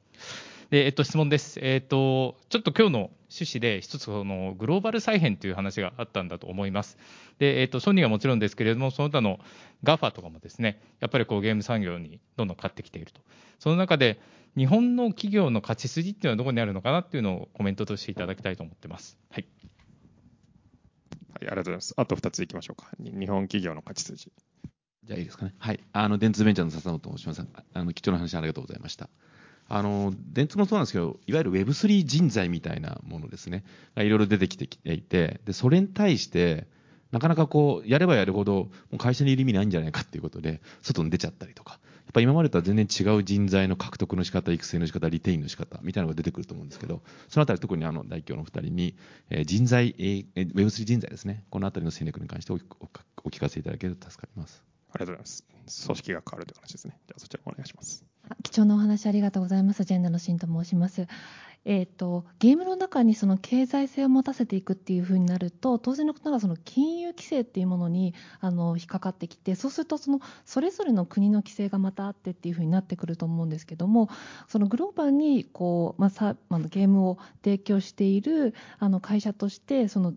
[0.74, 1.59] で、えっと、質問です。
[1.61, 2.99] えっと、ちょっと今日の
[3.30, 6.97] 趣旨で一つそのグローバル再編という話があったんだと思います。
[7.38, 9.39] で、えっと、ソニーはもちろんですけれども、その他の
[9.84, 13.21] GAFA とかもですね、やっぱりこうゲーム産業にどんどん買ってきていると。
[13.59, 14.19] その中で、
[14.57, 19.19] 日本の企業の勝ち筋っていうのはどこにあるのかなっていうのをコメントとしていただきたいと思ってます。
[19.30, 19.45] はい。
[21.34, 21.93] はい、ありがとうございます。
[21.97, 22.89] あと2ついきましょうか。
[22.97, 24.32] 日本企業の勝ち筋。
[25.03, 25.53] じゃあいいですかね。
[25.59, 25.80] はい。
[25.91, 27.45] あの、電通ベンチャーの笹野と申します。
[27.74, 29.11] あの、貴重な話ありがとうございました。
[29.70, 33.64] あの電通もそうなんですけど、いわゆる Web3 人材みたいなものですね、
[33.97, 36.68] いろいろ出てきていて、でそれに対して、
[37.11, 48.95] なかなかこう、やればやるほど、もう会社にいる意味ないんじゃないかっていうことで、外に出ちゃったりとか、やっぱ今までとは全然違う人材の獲得の仕方、育成の仕方、リテインの仕方みたいなのが出てくると思うんですけど、そのあたり特にあの代表のお二人に、
[49.30, 52.57] え、人材、えー、Web3 人材ですね、このあたりの戦略に関してお
[53.30, 54.72] 聞かせいただけると助かります。
[54.93, 55.45] ありがとうございます。
[55.85, 56.97] 組織が変わるという話ですね。
[57.07, 58.05] じゃあそちらお願いします。
[58.43, 59.83] 貴重なお話ありがとうございます。
[59.83, 61.07] ジェンダーのシンと申します。
[61.65, 74.09] えーと、ゲームの中にその経済性を持たせていくっていうふうになると当然のことながらその金融規制っていうものにあの引っかかってきてそうするとそのそれぞれの国の規制がまたあってっていうふうになってくると思うんですけども
[74.49, 80.13] そのグローバルにこう、まあ、さあのゲームを提供しているあの会社としてその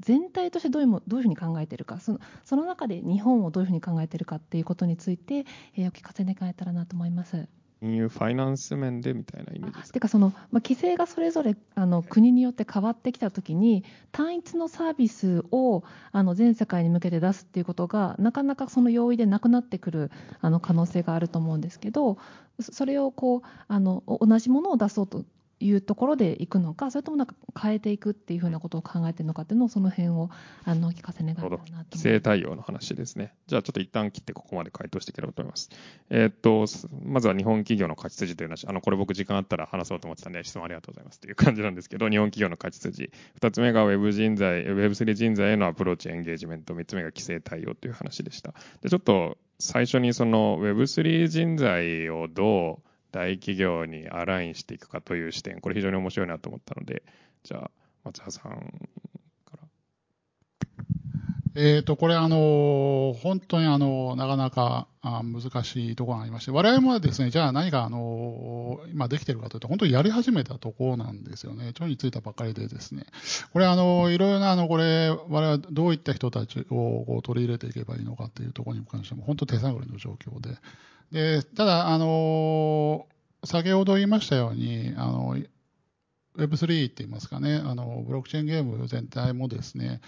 [0.00, 5.46] 全体としてどういうどういうふうに考えているかそのその中で日本をどういうふうに考えているかっていうことについて、
[5.76, 7.48] えー、お聞かせ願えたらなと思います。
[7.80, 10.00] 金融ファイナンス面でみたいなイメージですか？
[10.00, 15.82] かその、まあ、規制がそれぞれあの国によって変わってきたときに単一のサービスを
[16.12, 20.10] あの全世界に向けて出すっていうことがなかなかその容易でなくなってくる
[20.42, 22.18] あの可能性があると思うんですけど
[22.60, 25.24] それをこうあの同じものを出そうと
[25.60, 30.30] いうところでいくのか、それともなんか変えていくっていうふうなことを考えているのかっていうのを、その辺を
[30.64, 33.34] あの聞かせ願いたいなと規制対応の話ですね。
[33.46, 35.70] じゃあちょっと一旦切ってここまで回答していければと思います。
[36.08, 36.66] えー、っと、
[37.04, 43.10] まずは日本企業の勝ち筋という話、あの、これ僕時間あったら話そうと思ってたんで、質問ありがとうございますという感じなんですけど、日本企業の勝ち筋。
[43.34, 46.74] 二つ目が Web 人材、Web3 人材へのアプローチ、エンゲージメント。
[46.74, 48.54] 三つ目が規制対応という話でした。
[48.80, 57.02] で、ちょっと最初にその Web3 人材をどう大企業にアラインしていくかという視点、これ非常に面白いなと思ったので、
[57.42, 57.70] じゃあ、
[58.04, 58.52] 松葉さん
[59.44, 59.58] から。
[61.56, 71.72] えっ、と、これ、あの、本当にあの、なかなか難しいところがありまして、我々もですね、じゃあ何か、あの、今できてるかというと、本当にやり始めたところなんですよね。
[71.72, 73.06] ちょについたばっかりでですね。
[73.52, 80.56] これ、あの、いろいろな、あの、これ、我々はどういった人たちをこう取り入れていけばいいのかというところに関しても、本当手探りの状況で、
[81.12, 83.06] でただ、あの
[83.44, 85.36] 先ほど言いましたように、あの
[86.36, 90.00] Web3 って言いますかね、あのブロックチェーンゲーム全体もですね、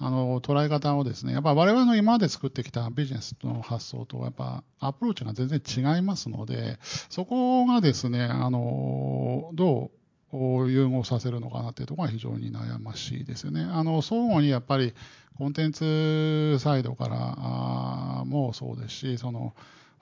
[0.00, 6.78] あの捉え方をですね、やっぱ我々の今まで作ってきたビジネスの発想とやっぱアプローチが全然違いますので、
[7.10, 9.90] そこがですね、あのど
[10.32, 13.62] う融合させるのかなっていうところが非常に悩ましいですよね。
[13.62, 14.94] あの相互にやっぱり
[15.36, 19.54] コンテンツサイドからもそうですし、その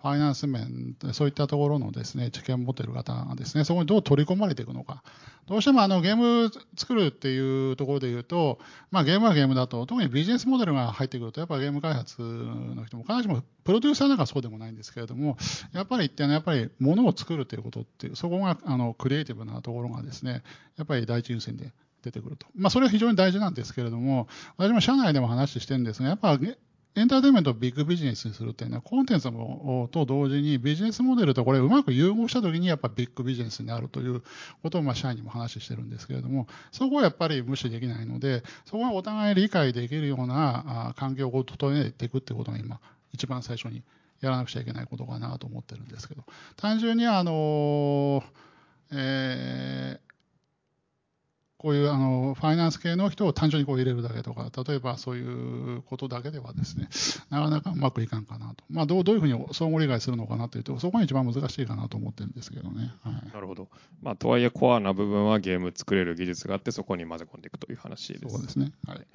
[0.07, 5.03] ファイナンス面、そういったところのですね、知見を持っている方がですね、そこにどう取り込まれていくのか。
[5.49, 8.61] どうしてもあのゲーム作るっていうところで言うと、
[8.93, 15.37] まあゲームはゲームだと、特にビジネスモデルが入ってくると、やっぱゲーム開発の人も、必ずしもプロデューサーなんかそうでもないんですけれども、
[15.73, 20.45] やっぱり一点やっぱり物を作るということっていう、そこがあのクリエイティブなところがですね、
[20.77, 22.47] やっぱり第一優先で出てくると。
[22.55, 26.39] まあそれは非常に大事なんですけれども、私も社内でも話してるんですが、やっぱ
[26.97, 34.23] エンターテインメントをビッグビジネスにするっていうのは、コンテンツもと同時にビジネスモデルとこれうまく融合したときにやっぱビッグビジネスになるという
[34.63, 42.81] ことをまあ社員にも話してるんですけれども、そこはやっぱり無視できないので、そこはお互い理解できるような環境を整えていくってことが今、
[43.13, 43.83] 一番最初に
[44.23, 46.25] やらなくちゃいけないことかなと思ってるんですけど、
[46.57, 48.25] 単純にあの、
[48.91, 50.06] えー
[51.59, 55.23] こういうあのファイナンス系の人を単純にこう入れるだけとか、例えばそうい
[55.77, 56.89] うことだけではですね、
[57.31, 58.65] なかなかうまくいかんかなと。
[58.69, 62.93] まあ、どうどういうふうに相互理解するのかなというと、そこが一番難しいかなと思ってるんですけどね。
[63.03, 63.69] はい、なるほど。
[64.03, 68.35] まあ、とはいえ、コアな部分はゲーム作れる技術があって、そこに混ぜ込んでいくという話です。
[68.35, 68.73] そうですね。
[68.87, 69.07] はい。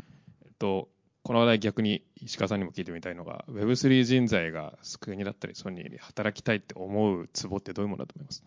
[0.46, 0.90] えっと、
[1.24, 8.44] この話題逆に石川さんにも聞いてみたいのが、Web3 人材が国だったりソニーに働きたいって思うツボってどういうものだと思います？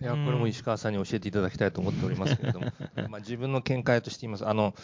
[0.00, 2.66] いや、これも石川さんに教えていただきたいと思っておりますけれども、
[3.08, 4.46] まあ自分の見解として言います。
[4.46, 4.74] あの、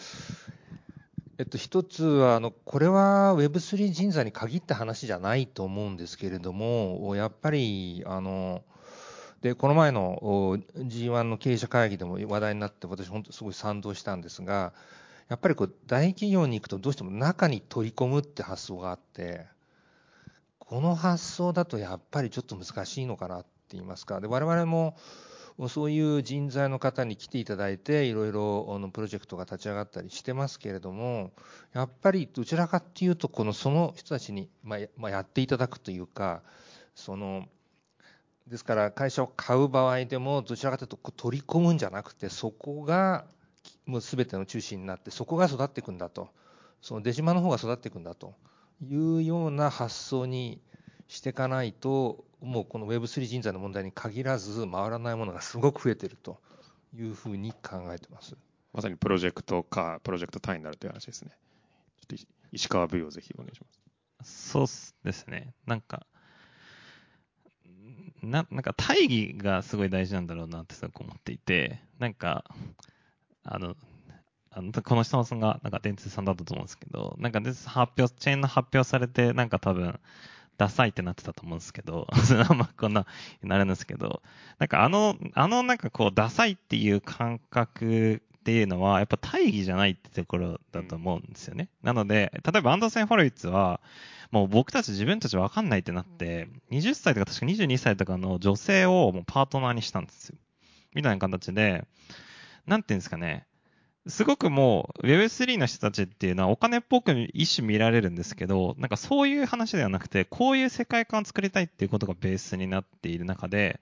[1.37, 8.63] えっと、一つは、あの、これは Web3 人材に限った話じゃないと思うんですけれども、やっぱり、あの、
[9.41, 10.17] で、この前の
[10.75, 14.73] G1 の経営者会議でも話題になって、私本当すごい賛同したんですが、
[15.27, 19.45] やっぱりこう、大企業に行くとどうしても中に取り込むって発想があって、
[20.59, 23.45] この発想だとやっぱりちょっと難しいのかなっ
[23.75, 24.97] て言いますか、で我々も
[25.69, 31.31] そういう人材の方に来ていただいて、いろいろプロジェクトが立ち上がったりしてますけれども、
[31.73, 36.41] やっぱりどちらかっていうと、このその人たちに、ま、ま、やっていただくというか、
[36.93, 37.45] その
[38.47, 43.25] ですから会社を買う場合でも、どちらかというと取り込むんじゃなくて、そこが
[43.85, 46.29] もう全ての中心になって、そこが育っていくんだと、
[46.81, 48.35] その出島の方が育っていくんだと
[48.81, 50.61] いうような発想に
[51.07, 56.39] していかないと、もうこの Web3 人材の問題に限らず、回らないものがすごく増えてると
[56.95, 58.37] いうふうに考えてます。
[58.71, 61.31] まさにプロジェクトか、プロジェクト単位になるという話ですね。
[62.07, 63.67] ちょっと石川 V をぜひお願いしま
[64.23, 64.49] す。
[64.49, 65.53] そうですね。
[65.65, 66.05] なんか、
[68.21, 72.43] ななんか大義がすごい大事なんだろうなってすごく思っていて、なんか、
[73.43, 73.75] あの、
[74.51, 79.99] あのこの質問がなんか電通さんだったと思うんですけど、なんか電通発表、チェーンの発表されて、なんか多分、
[80.57, 82.07] ダサいってなってたと思うんですけど、
[82.55, 83.05] まあこんな、
[83.43, 84.21] なるんですけど、
[84.59, 91.69] なんかあの、あのなんかこう、ダサいっていう感覚っていうのは、やっぱ大義じゃないってところだと思うんですよね。
[91.81, 93.81] なので、例えばアンダーセン・フォロイッツは、
[94.31, 100.37] もう僕たち自分たち分かんないってなって、20歳とか確か22歳とかの女性をもうパートナーにしたんですよ。
[100.93, 101.85] みたいな形で、
[102.67, 103.45] なんていうんですかね。
[104.07, 113.79] すごくもう Web3 の人たちっていうのはお金っぽく一種見られるんですけど、なんかそういう話ではなくて、こういう世界観を作りたいっていうことがベースになっている中で、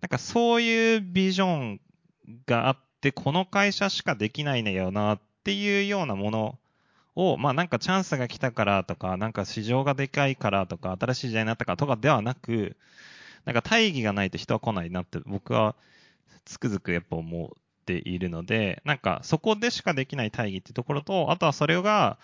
[0.00, 1.80] なんかそういうビジョン
[2.46, 6.58] があって、この会社しかできないんだよなっていうようなもの
[7.14, 12.74] を、まあなんかチャンスが来たからとか、なんか市場がでかいからとか、新しい時代になったからとかではなく、
[13.44, 15.74] なんか大義がないと人は来ないなって僕は
[16.46, 17.50] つくづくやっぱ思う。
[17.88, 22.18] ているので、なんかそこでしかできない大義っていうところと、あとはそれが、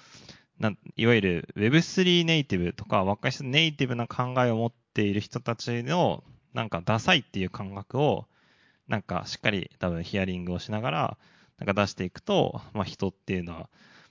[0.96, 8.26] いわゆる Web3 ネイティブとか若い人ネイティブな考えを持っている人たちのなんかダサいっていう感覚を
[8.86, 11.16] なんかしっかり多分ヒアリングをしながら
[11.58, 13.68] なんか出していくと、まあ、人っていうのは。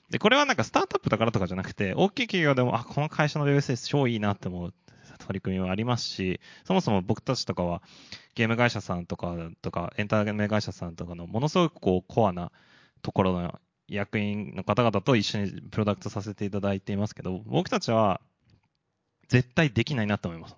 [0.09, 4.73] でこれはなんかスタートアップだからとかじゃなくて大きい企業でもあこの会社の Web3 超いいなって思う。
[5.25, 7.81] 取り組みはありますしそもそも僕たちとかは
[8.35, 12.51] ゲーム会社さんとかとかエンターテイメント会社さんとかのものすごくこうコアな
[13.01, 18.21] ところの役員の方々と一緒にプロダクトさせていただいていますけど、僕たちは
[19.27, 20.55] 絶対できないなと思います。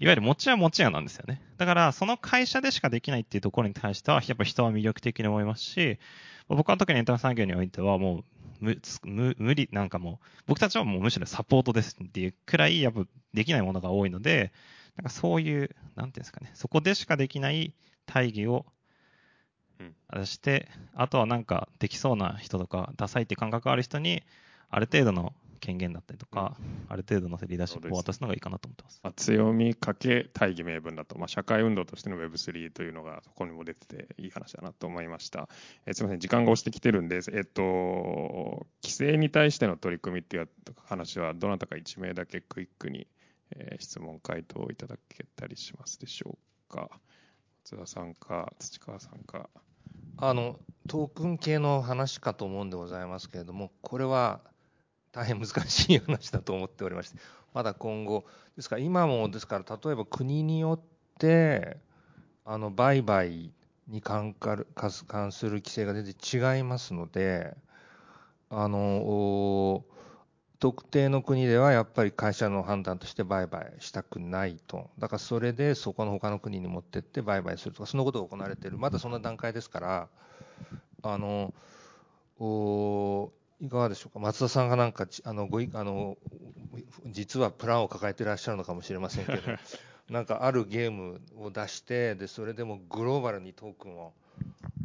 [0.00, 1.40] いわゆる持ちは持ち屋なんですよね。
[1.56, 5.98] だから、その会社でしかできないっていうところに対しては、やっぱ人は魅力的に思いますし、
[6.48, 8.24] 僕は特にエンタメ産業においてはもう
[8.64, 14.52] 無、無無理、なんかもう、僕たちはもうむしろサポートですっていうくらい、やっぱできないものが多いので、
[14.96, 17.74] なんかそういう、なんていうんですかね、そこでしかできない
[18.06, 18.66] 大義を
[20.12, 24.22] 出して、あとはなんかできそうな人とか、ダサいって感覚ある人に、
[24.70, 25.34] ある程度の
[25.64, 26.58] 権限だったりとか、
[26.88, 29.00] ある程度のリーダーシップを渡すのがいいかなと思ってます。
[29.02, 35.48] まあ、強みかけ大義名分だと、まあ、社会運動としての Web3 というのがそこにも出てていい話だなと思いました。
[35.86, 40.48] えーすみません、時間が押してきてるんで、えっと、規制に対しての取り組みっていう
[40.84, 43.06] 話は、どなたか1名だけクイックに、
[43.56, 46.38] えー質問、回答いただけたりしますでしょ
[46.68, 46.90] うか。
[47.64, 49.48] 津田さんか、土川さんか。
[50.16, 54.42] あのトークン系の話かと思うんでございますけれども、これは
[55.14, 57.18] 大変難しい話だと思っておりまして、
[57.54, 58.24] まだ今後、
[58.56, 60.80] ですから今もですから、例えば国によっ
[61.18, 61.76] て、
[62.44, 63.52] あの売買
[63.88, 67.56] に関かる関する規制が全然違いますので、
[68.50, 69.84] あの
[70.58, 80.08] 特定の国ではやっぱり会社の判断として売買したくないと、だからそれでそこの他の国に持ってって売買するとか、そのことが行われている、まだそんな段階ですから、
[81.02, 81.54] あの
[82.40, 83.30] お
[83.64, 86.18] いかがでしょうか、松田さんがなんかちあのごいあの
[87.06, 89.40] 実はプランを抱えていらっしゃるのかもしれませんけど、
[90.10, 94.12] なんかあるゲームを出して、でそれでもグローバルにトークンを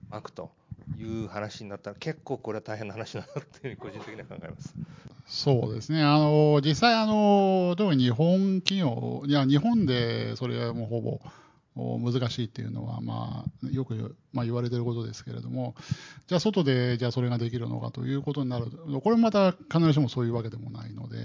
[0.10, 0.50] 巻くと
[0.98, 4.74] いう話になったら、結構これは大変な話だなというふうに個人的には考えます。
[5.28, 11.22] そうですね、あの実際あの、特に日本企業、いや、日本でそれはもうほぼお
[12.00, 15.76] 難しいっていうのは、まあ、よく、まあ、言われてることですけれども、
[16.28, 21.18] じゃあ、外でじゃあそれができるのかということになると、これもまた必ずしもそういうわけでもないので、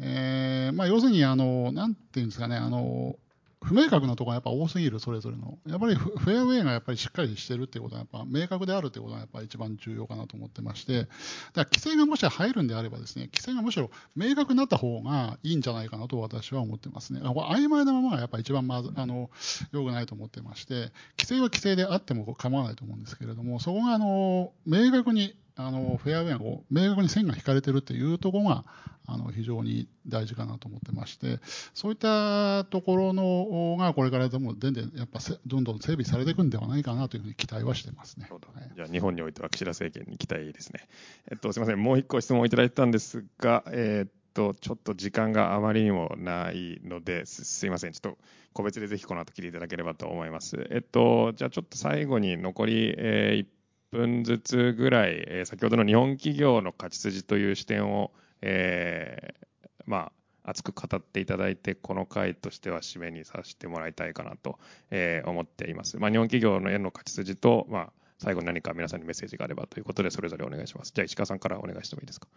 [0.00, 3.16] えーまあ、要するにあの、なんていうんですかね、あの
[3.62, 5.58] 不明確なところがやっぱ多すぎる、それぞれの。
[5.66, 11.10] やっぱりフェアウェイがやっぱりしっかりしてるっていうことは、やっぱ明確であるっていうことがやっぱり一番重要かなと思ってまして、だか
[11.54, 17.20] ら規制がもし入るんであればですね、規制がむしろ明確になった方がいいんじゃないかなと私は思ってますね。
[17.22, 19.30] あこれ曖昧なままがやっぱり一番まず、あの、
[19.72, 28.64] 良くないと思ってまして、規制は規制であっても構わないと思うんですけれども、そこがあの、明確に、あの、フェアウェイがこう明確に線が引かれてるっていうところが、
[29.06, 31.40] あの、非常に大事かなと思ってまして、
[31.74, 38.28] そういったところのがこれからでも全然やっぱせどんどん整備されていくんではないかなというふうに期待はしてますね。
[38.30, 38.40] はい
[38.74, 40.88] じゃあ、日本においては岸田政権に期待ですね。
[41.30, 48.18] えっと、すみません、もう一個質問をいただいたんですが、えーっと、ちょっと時間があまりにもないので、すすいません、ちょっと
[48.52, 50.68] 個別でぜひこの後聞いていただければと思います。
[50.70, 53.46] えっと、じゃあちょっと最後に残り、えー1
[53.90, 59.46] 分ずつぐらい、えー先ほどの日本企業の勝ち筋という視点を、えー
[59.86, 60.12] ま
[60.44, 64.58] あ、熱く語っていただいて、この回としては締めにさせてもらいたいかなと、
[64.90, 65.98] え、思っています。
[65.98, 70.92] まあ、日本企業の円の勝ち筋と、まあ、最後に何か皆さんにメッセージがあればということで、それぞれお願いします。
[70.94, 72.28] じゃあ、石川さんからお願いしてもいいですか？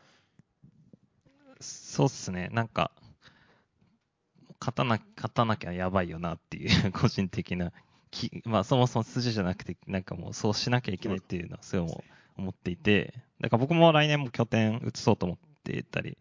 [1.59, 2.49] そうっすね。
[2.51, 2.91] なんか、
[4.59, 7.71] 勝たな、勝たなきゃやばいよなっていう個人的な
[8.13, 11.89] き、まあそもそも筋じゃなくて、なんかもうそうしなきゃいけないっていうのはすごい
[12.37, 16.17] 思っていて、だから僕も来年も拠点移そうと思っていたり、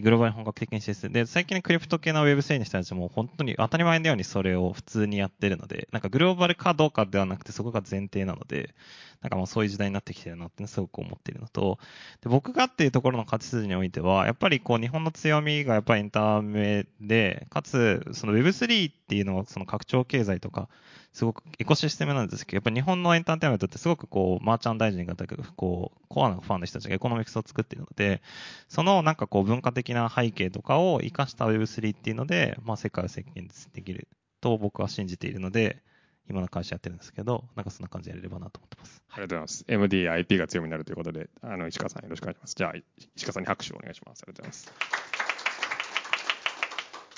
[0.00, 8.74] グローバル本格的にしてで、最近のクリプト系の Web3 の人たちも本当に当たり前のようにそれを普通にやってるので、なんかグローバルかどうかではなくてそこが前提なので、
[9.20, 11.78] なんかもうそういう時代になってきてるなってすごく思っているのと、
[12.22, 20.68] で僕がっていうところの勝ち筋においては、やっぱりこう日本の強みがやっぱりエンタメで、かつその Web3 っていうのはその拡張経済とか、
[21.12, 28.22] すごくエコシステムなんですけど、やっぱ日本のエンターテイメントってすごくこう、マーチャンダイジングがこう、コアなファンの人たちが economics を作っているので、
[28.68, 34.08] そのなんかこう文化的な背景とかを活かした Web3 っていうので、まあ世界を席巻できる
[34.40, 35.82] と僕は信じているので、
[36.30, 39.02] 今の会社やってるんですけど、なんかそんな感じでやれればなと思ってます。
[39.10, 39.64] ありがとうございます。
[39.68, 42.54] MD、IP が強みになるということで、あの、石川さんよろしくお願いします。
[42.56, 42.72] じゃあ、
[43.16, 44.22] 石川さんに拍手をお願いします。
[44.22, 45.21] ありがとうございます。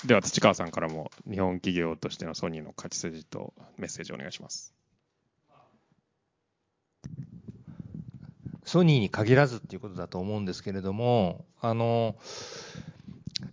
[0.05, 4.73] では土川さんからも日本企業としてのソニーの勝ち筋とメッセージをお願いします。
[8.65, 12.15] ソニーに限らずっていうことだと思うんですけれども、あの、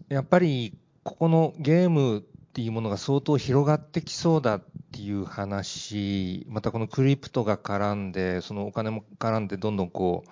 [0.09, 10.31] やっぱりここのゲームっていうものが相当広がってきそうだっていう話、またこのクリプトが絡んで、そのお金も絡んでどんどんこう、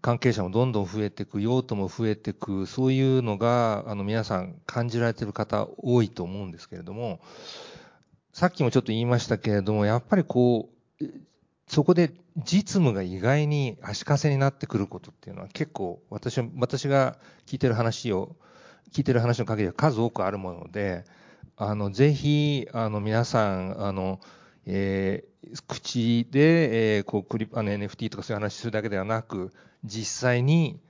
[0.00, 7.20] 関係者もどんどん増えていく、用途も増えていく、そういうのが、あの、皆さん感じられている方多いと思うんですけれども、
[8.32, 10.68] さっきもちょっと言いましたけれども、やっぱりこ
[11.00, 11.04] う、
[11.68, 18.36] そこで実務が意外に足かせになってくることっていうのは結構私、私が聞いてる話を、
[18.92, 21.04] 聞いてる話の限りは数多くあるもので、
[21.56, 24.20] あの、ぜひ、あの、皆さん、あの、
[24.66, 25.35] えー、
[25.66, 29.52] 口で、えー、こうクリあの NFT とかそういう話するだけではなく、
[29.84, 30.80] 実際に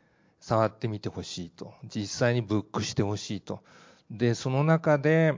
[0.41, 1.75] 触ってみてほしいと。
[1.85, 3.61] 実際にブックしてほしいと。
[4.11, 5.35] で、その中で、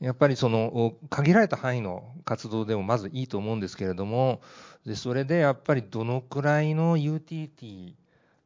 [0.00, 4.40] やっぱりその、限られた範囲の活動でもまずいいと思うんですけれども、
[4.86, 7.94] で、それでやっぱりどのくらいのユーティリティ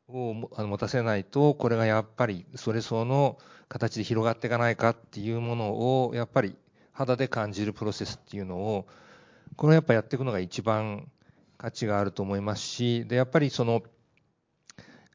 [0.08, 3.38] を持たせないと、これがやっぱりそれ相の
[3.68, 5.72] 形で広がっていかないかっていうもの
[6.06, 6.56] を、やっぱり
[6.92, 8.86] 肌で感じるプロセスっていうのを、
[9.56, 11.10] これはやっぱやっていくのが一番
[11.58, 13.82] 価値があると思いますし、で、やっぱりその、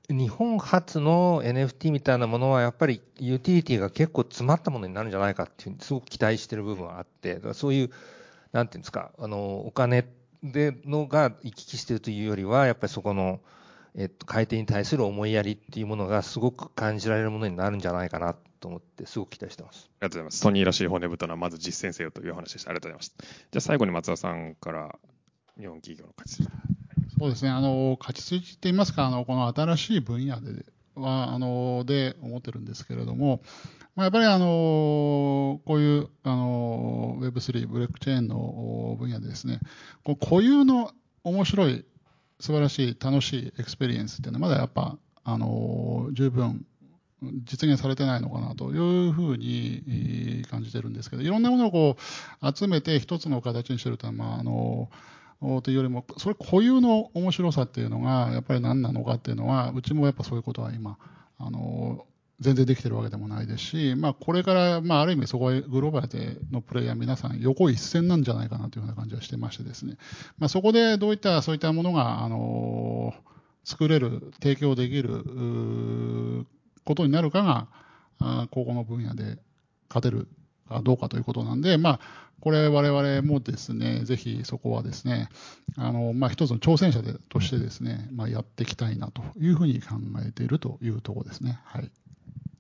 [0.10, 7.92] 日本初の NFT みたいなものはやっぱりユーティリティが結構詰まったものになるんじゃないかっていうすごく期待してる部分はあって、そういう、
[8.52, 10.06] なんていうんですか、あの、お金
[10.42, 13.42] でのが行き来してるというよりは、やっぱりそこの、
[13.96, 18.36] えっと、買い手に対する思いやりっていうものがすごく感じられるものになるんじゃないかな。
[18.60, 19.86] と思って、すごく期待してます。
[19.86, 20.38] ありがとうございます。
[20.40, 22.72] ソニーらしい骨太な、まず実践せよという話でした。
[22.72, 23.24] ありがとうございました。
[23.24, 24.96] じゃあ最後に松田さんから
[25.58, 26.50] 日本企業の勝ち筋。
[27.20, 33.42] そうですね、あの勝ち筋って言いますか、あのこの新しい分野ではあので思ってるんですけれども、
[33.96, 39.60] まあ、やっぱりあのこういうあの Web3、ブロックチェーンの分野でですね、
[40.04, 40.92] こう固有の
[41.24, 41.86] 面白い、
[42.40, 46.66] 素晴らしい、楽しい experience っていうのは、まだやっぱあの十分
[47.22, 51.98] 実現されてないのかなというふうに感じてるんですけど、いろんなものをこ
[52.42, 54.90] う集めて一つの形にしてるというのは、まあ、あの、
[55.62, 60.98] というよりも、それ固有の面白さっていうのが、やっぱり何なのかっていうのは、うちもやっぱそういうことは今、
[61.38, 62.06] あの、
[62.40, 69.98] 全然できてるわけでもないですし、まあ、これから、まあ、ある意味そこはグローバルでのプレイヤー皆さん横一線なんじゃないかなというような感じはしてましてですね、
[70.38, 73.14] まあ、そこでどういった、そういったものが、あの、
[73.66, 76.46] 作れる、提供できる、
[76.90, 77.68] ことになるかが、
[78.18, 79.38] あ高校の分野で
[79.90, 80.28] 勝てる
[80.68, 82.00] かどうかということなんで、まあ、
[82.42, 85.30] これ我々もですね、ぜひそこはですね、
[85.78, 91.60] あの、まあ、一つの挑戦者でとしてですね、まあ、やっていきたいなというふうに考えているというところですね。
[91.66, 91.92] はい。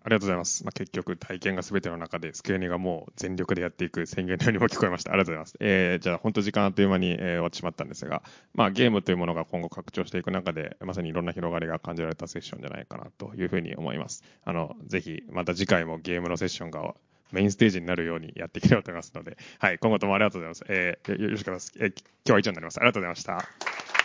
[0.03, 0.63] ありがとうございます。
[0.63, 5.11] まあ、結局、体験が全ての中で、スクエニがもう全力でやっていく宣言のようにも聞こえました。
[5.11, 5.57] ありがとうございます。
[5.59, 8.23] えー、じゃあ、本当時間あっという間に、えー、終わってしまったんですが、
[8.53, 14.23] まあ、ゲームというものが今後拡張していく中で、まさにいろんな広がりが感じられたセッションじゃないかなというふうに思います。
[14.45, 16.95] あの、ぜひ、また次回もゲームのセッションが
[17.31, 20.63] メインステージになるようにやっていければと思いますので、はい、今後ともありがとうございます。
[20.69, 21.79] えー、よろしくお願いします。
[21.79, 22.77] えー、今日は以上になります。
[22.79, 23.98] ありがとうございました。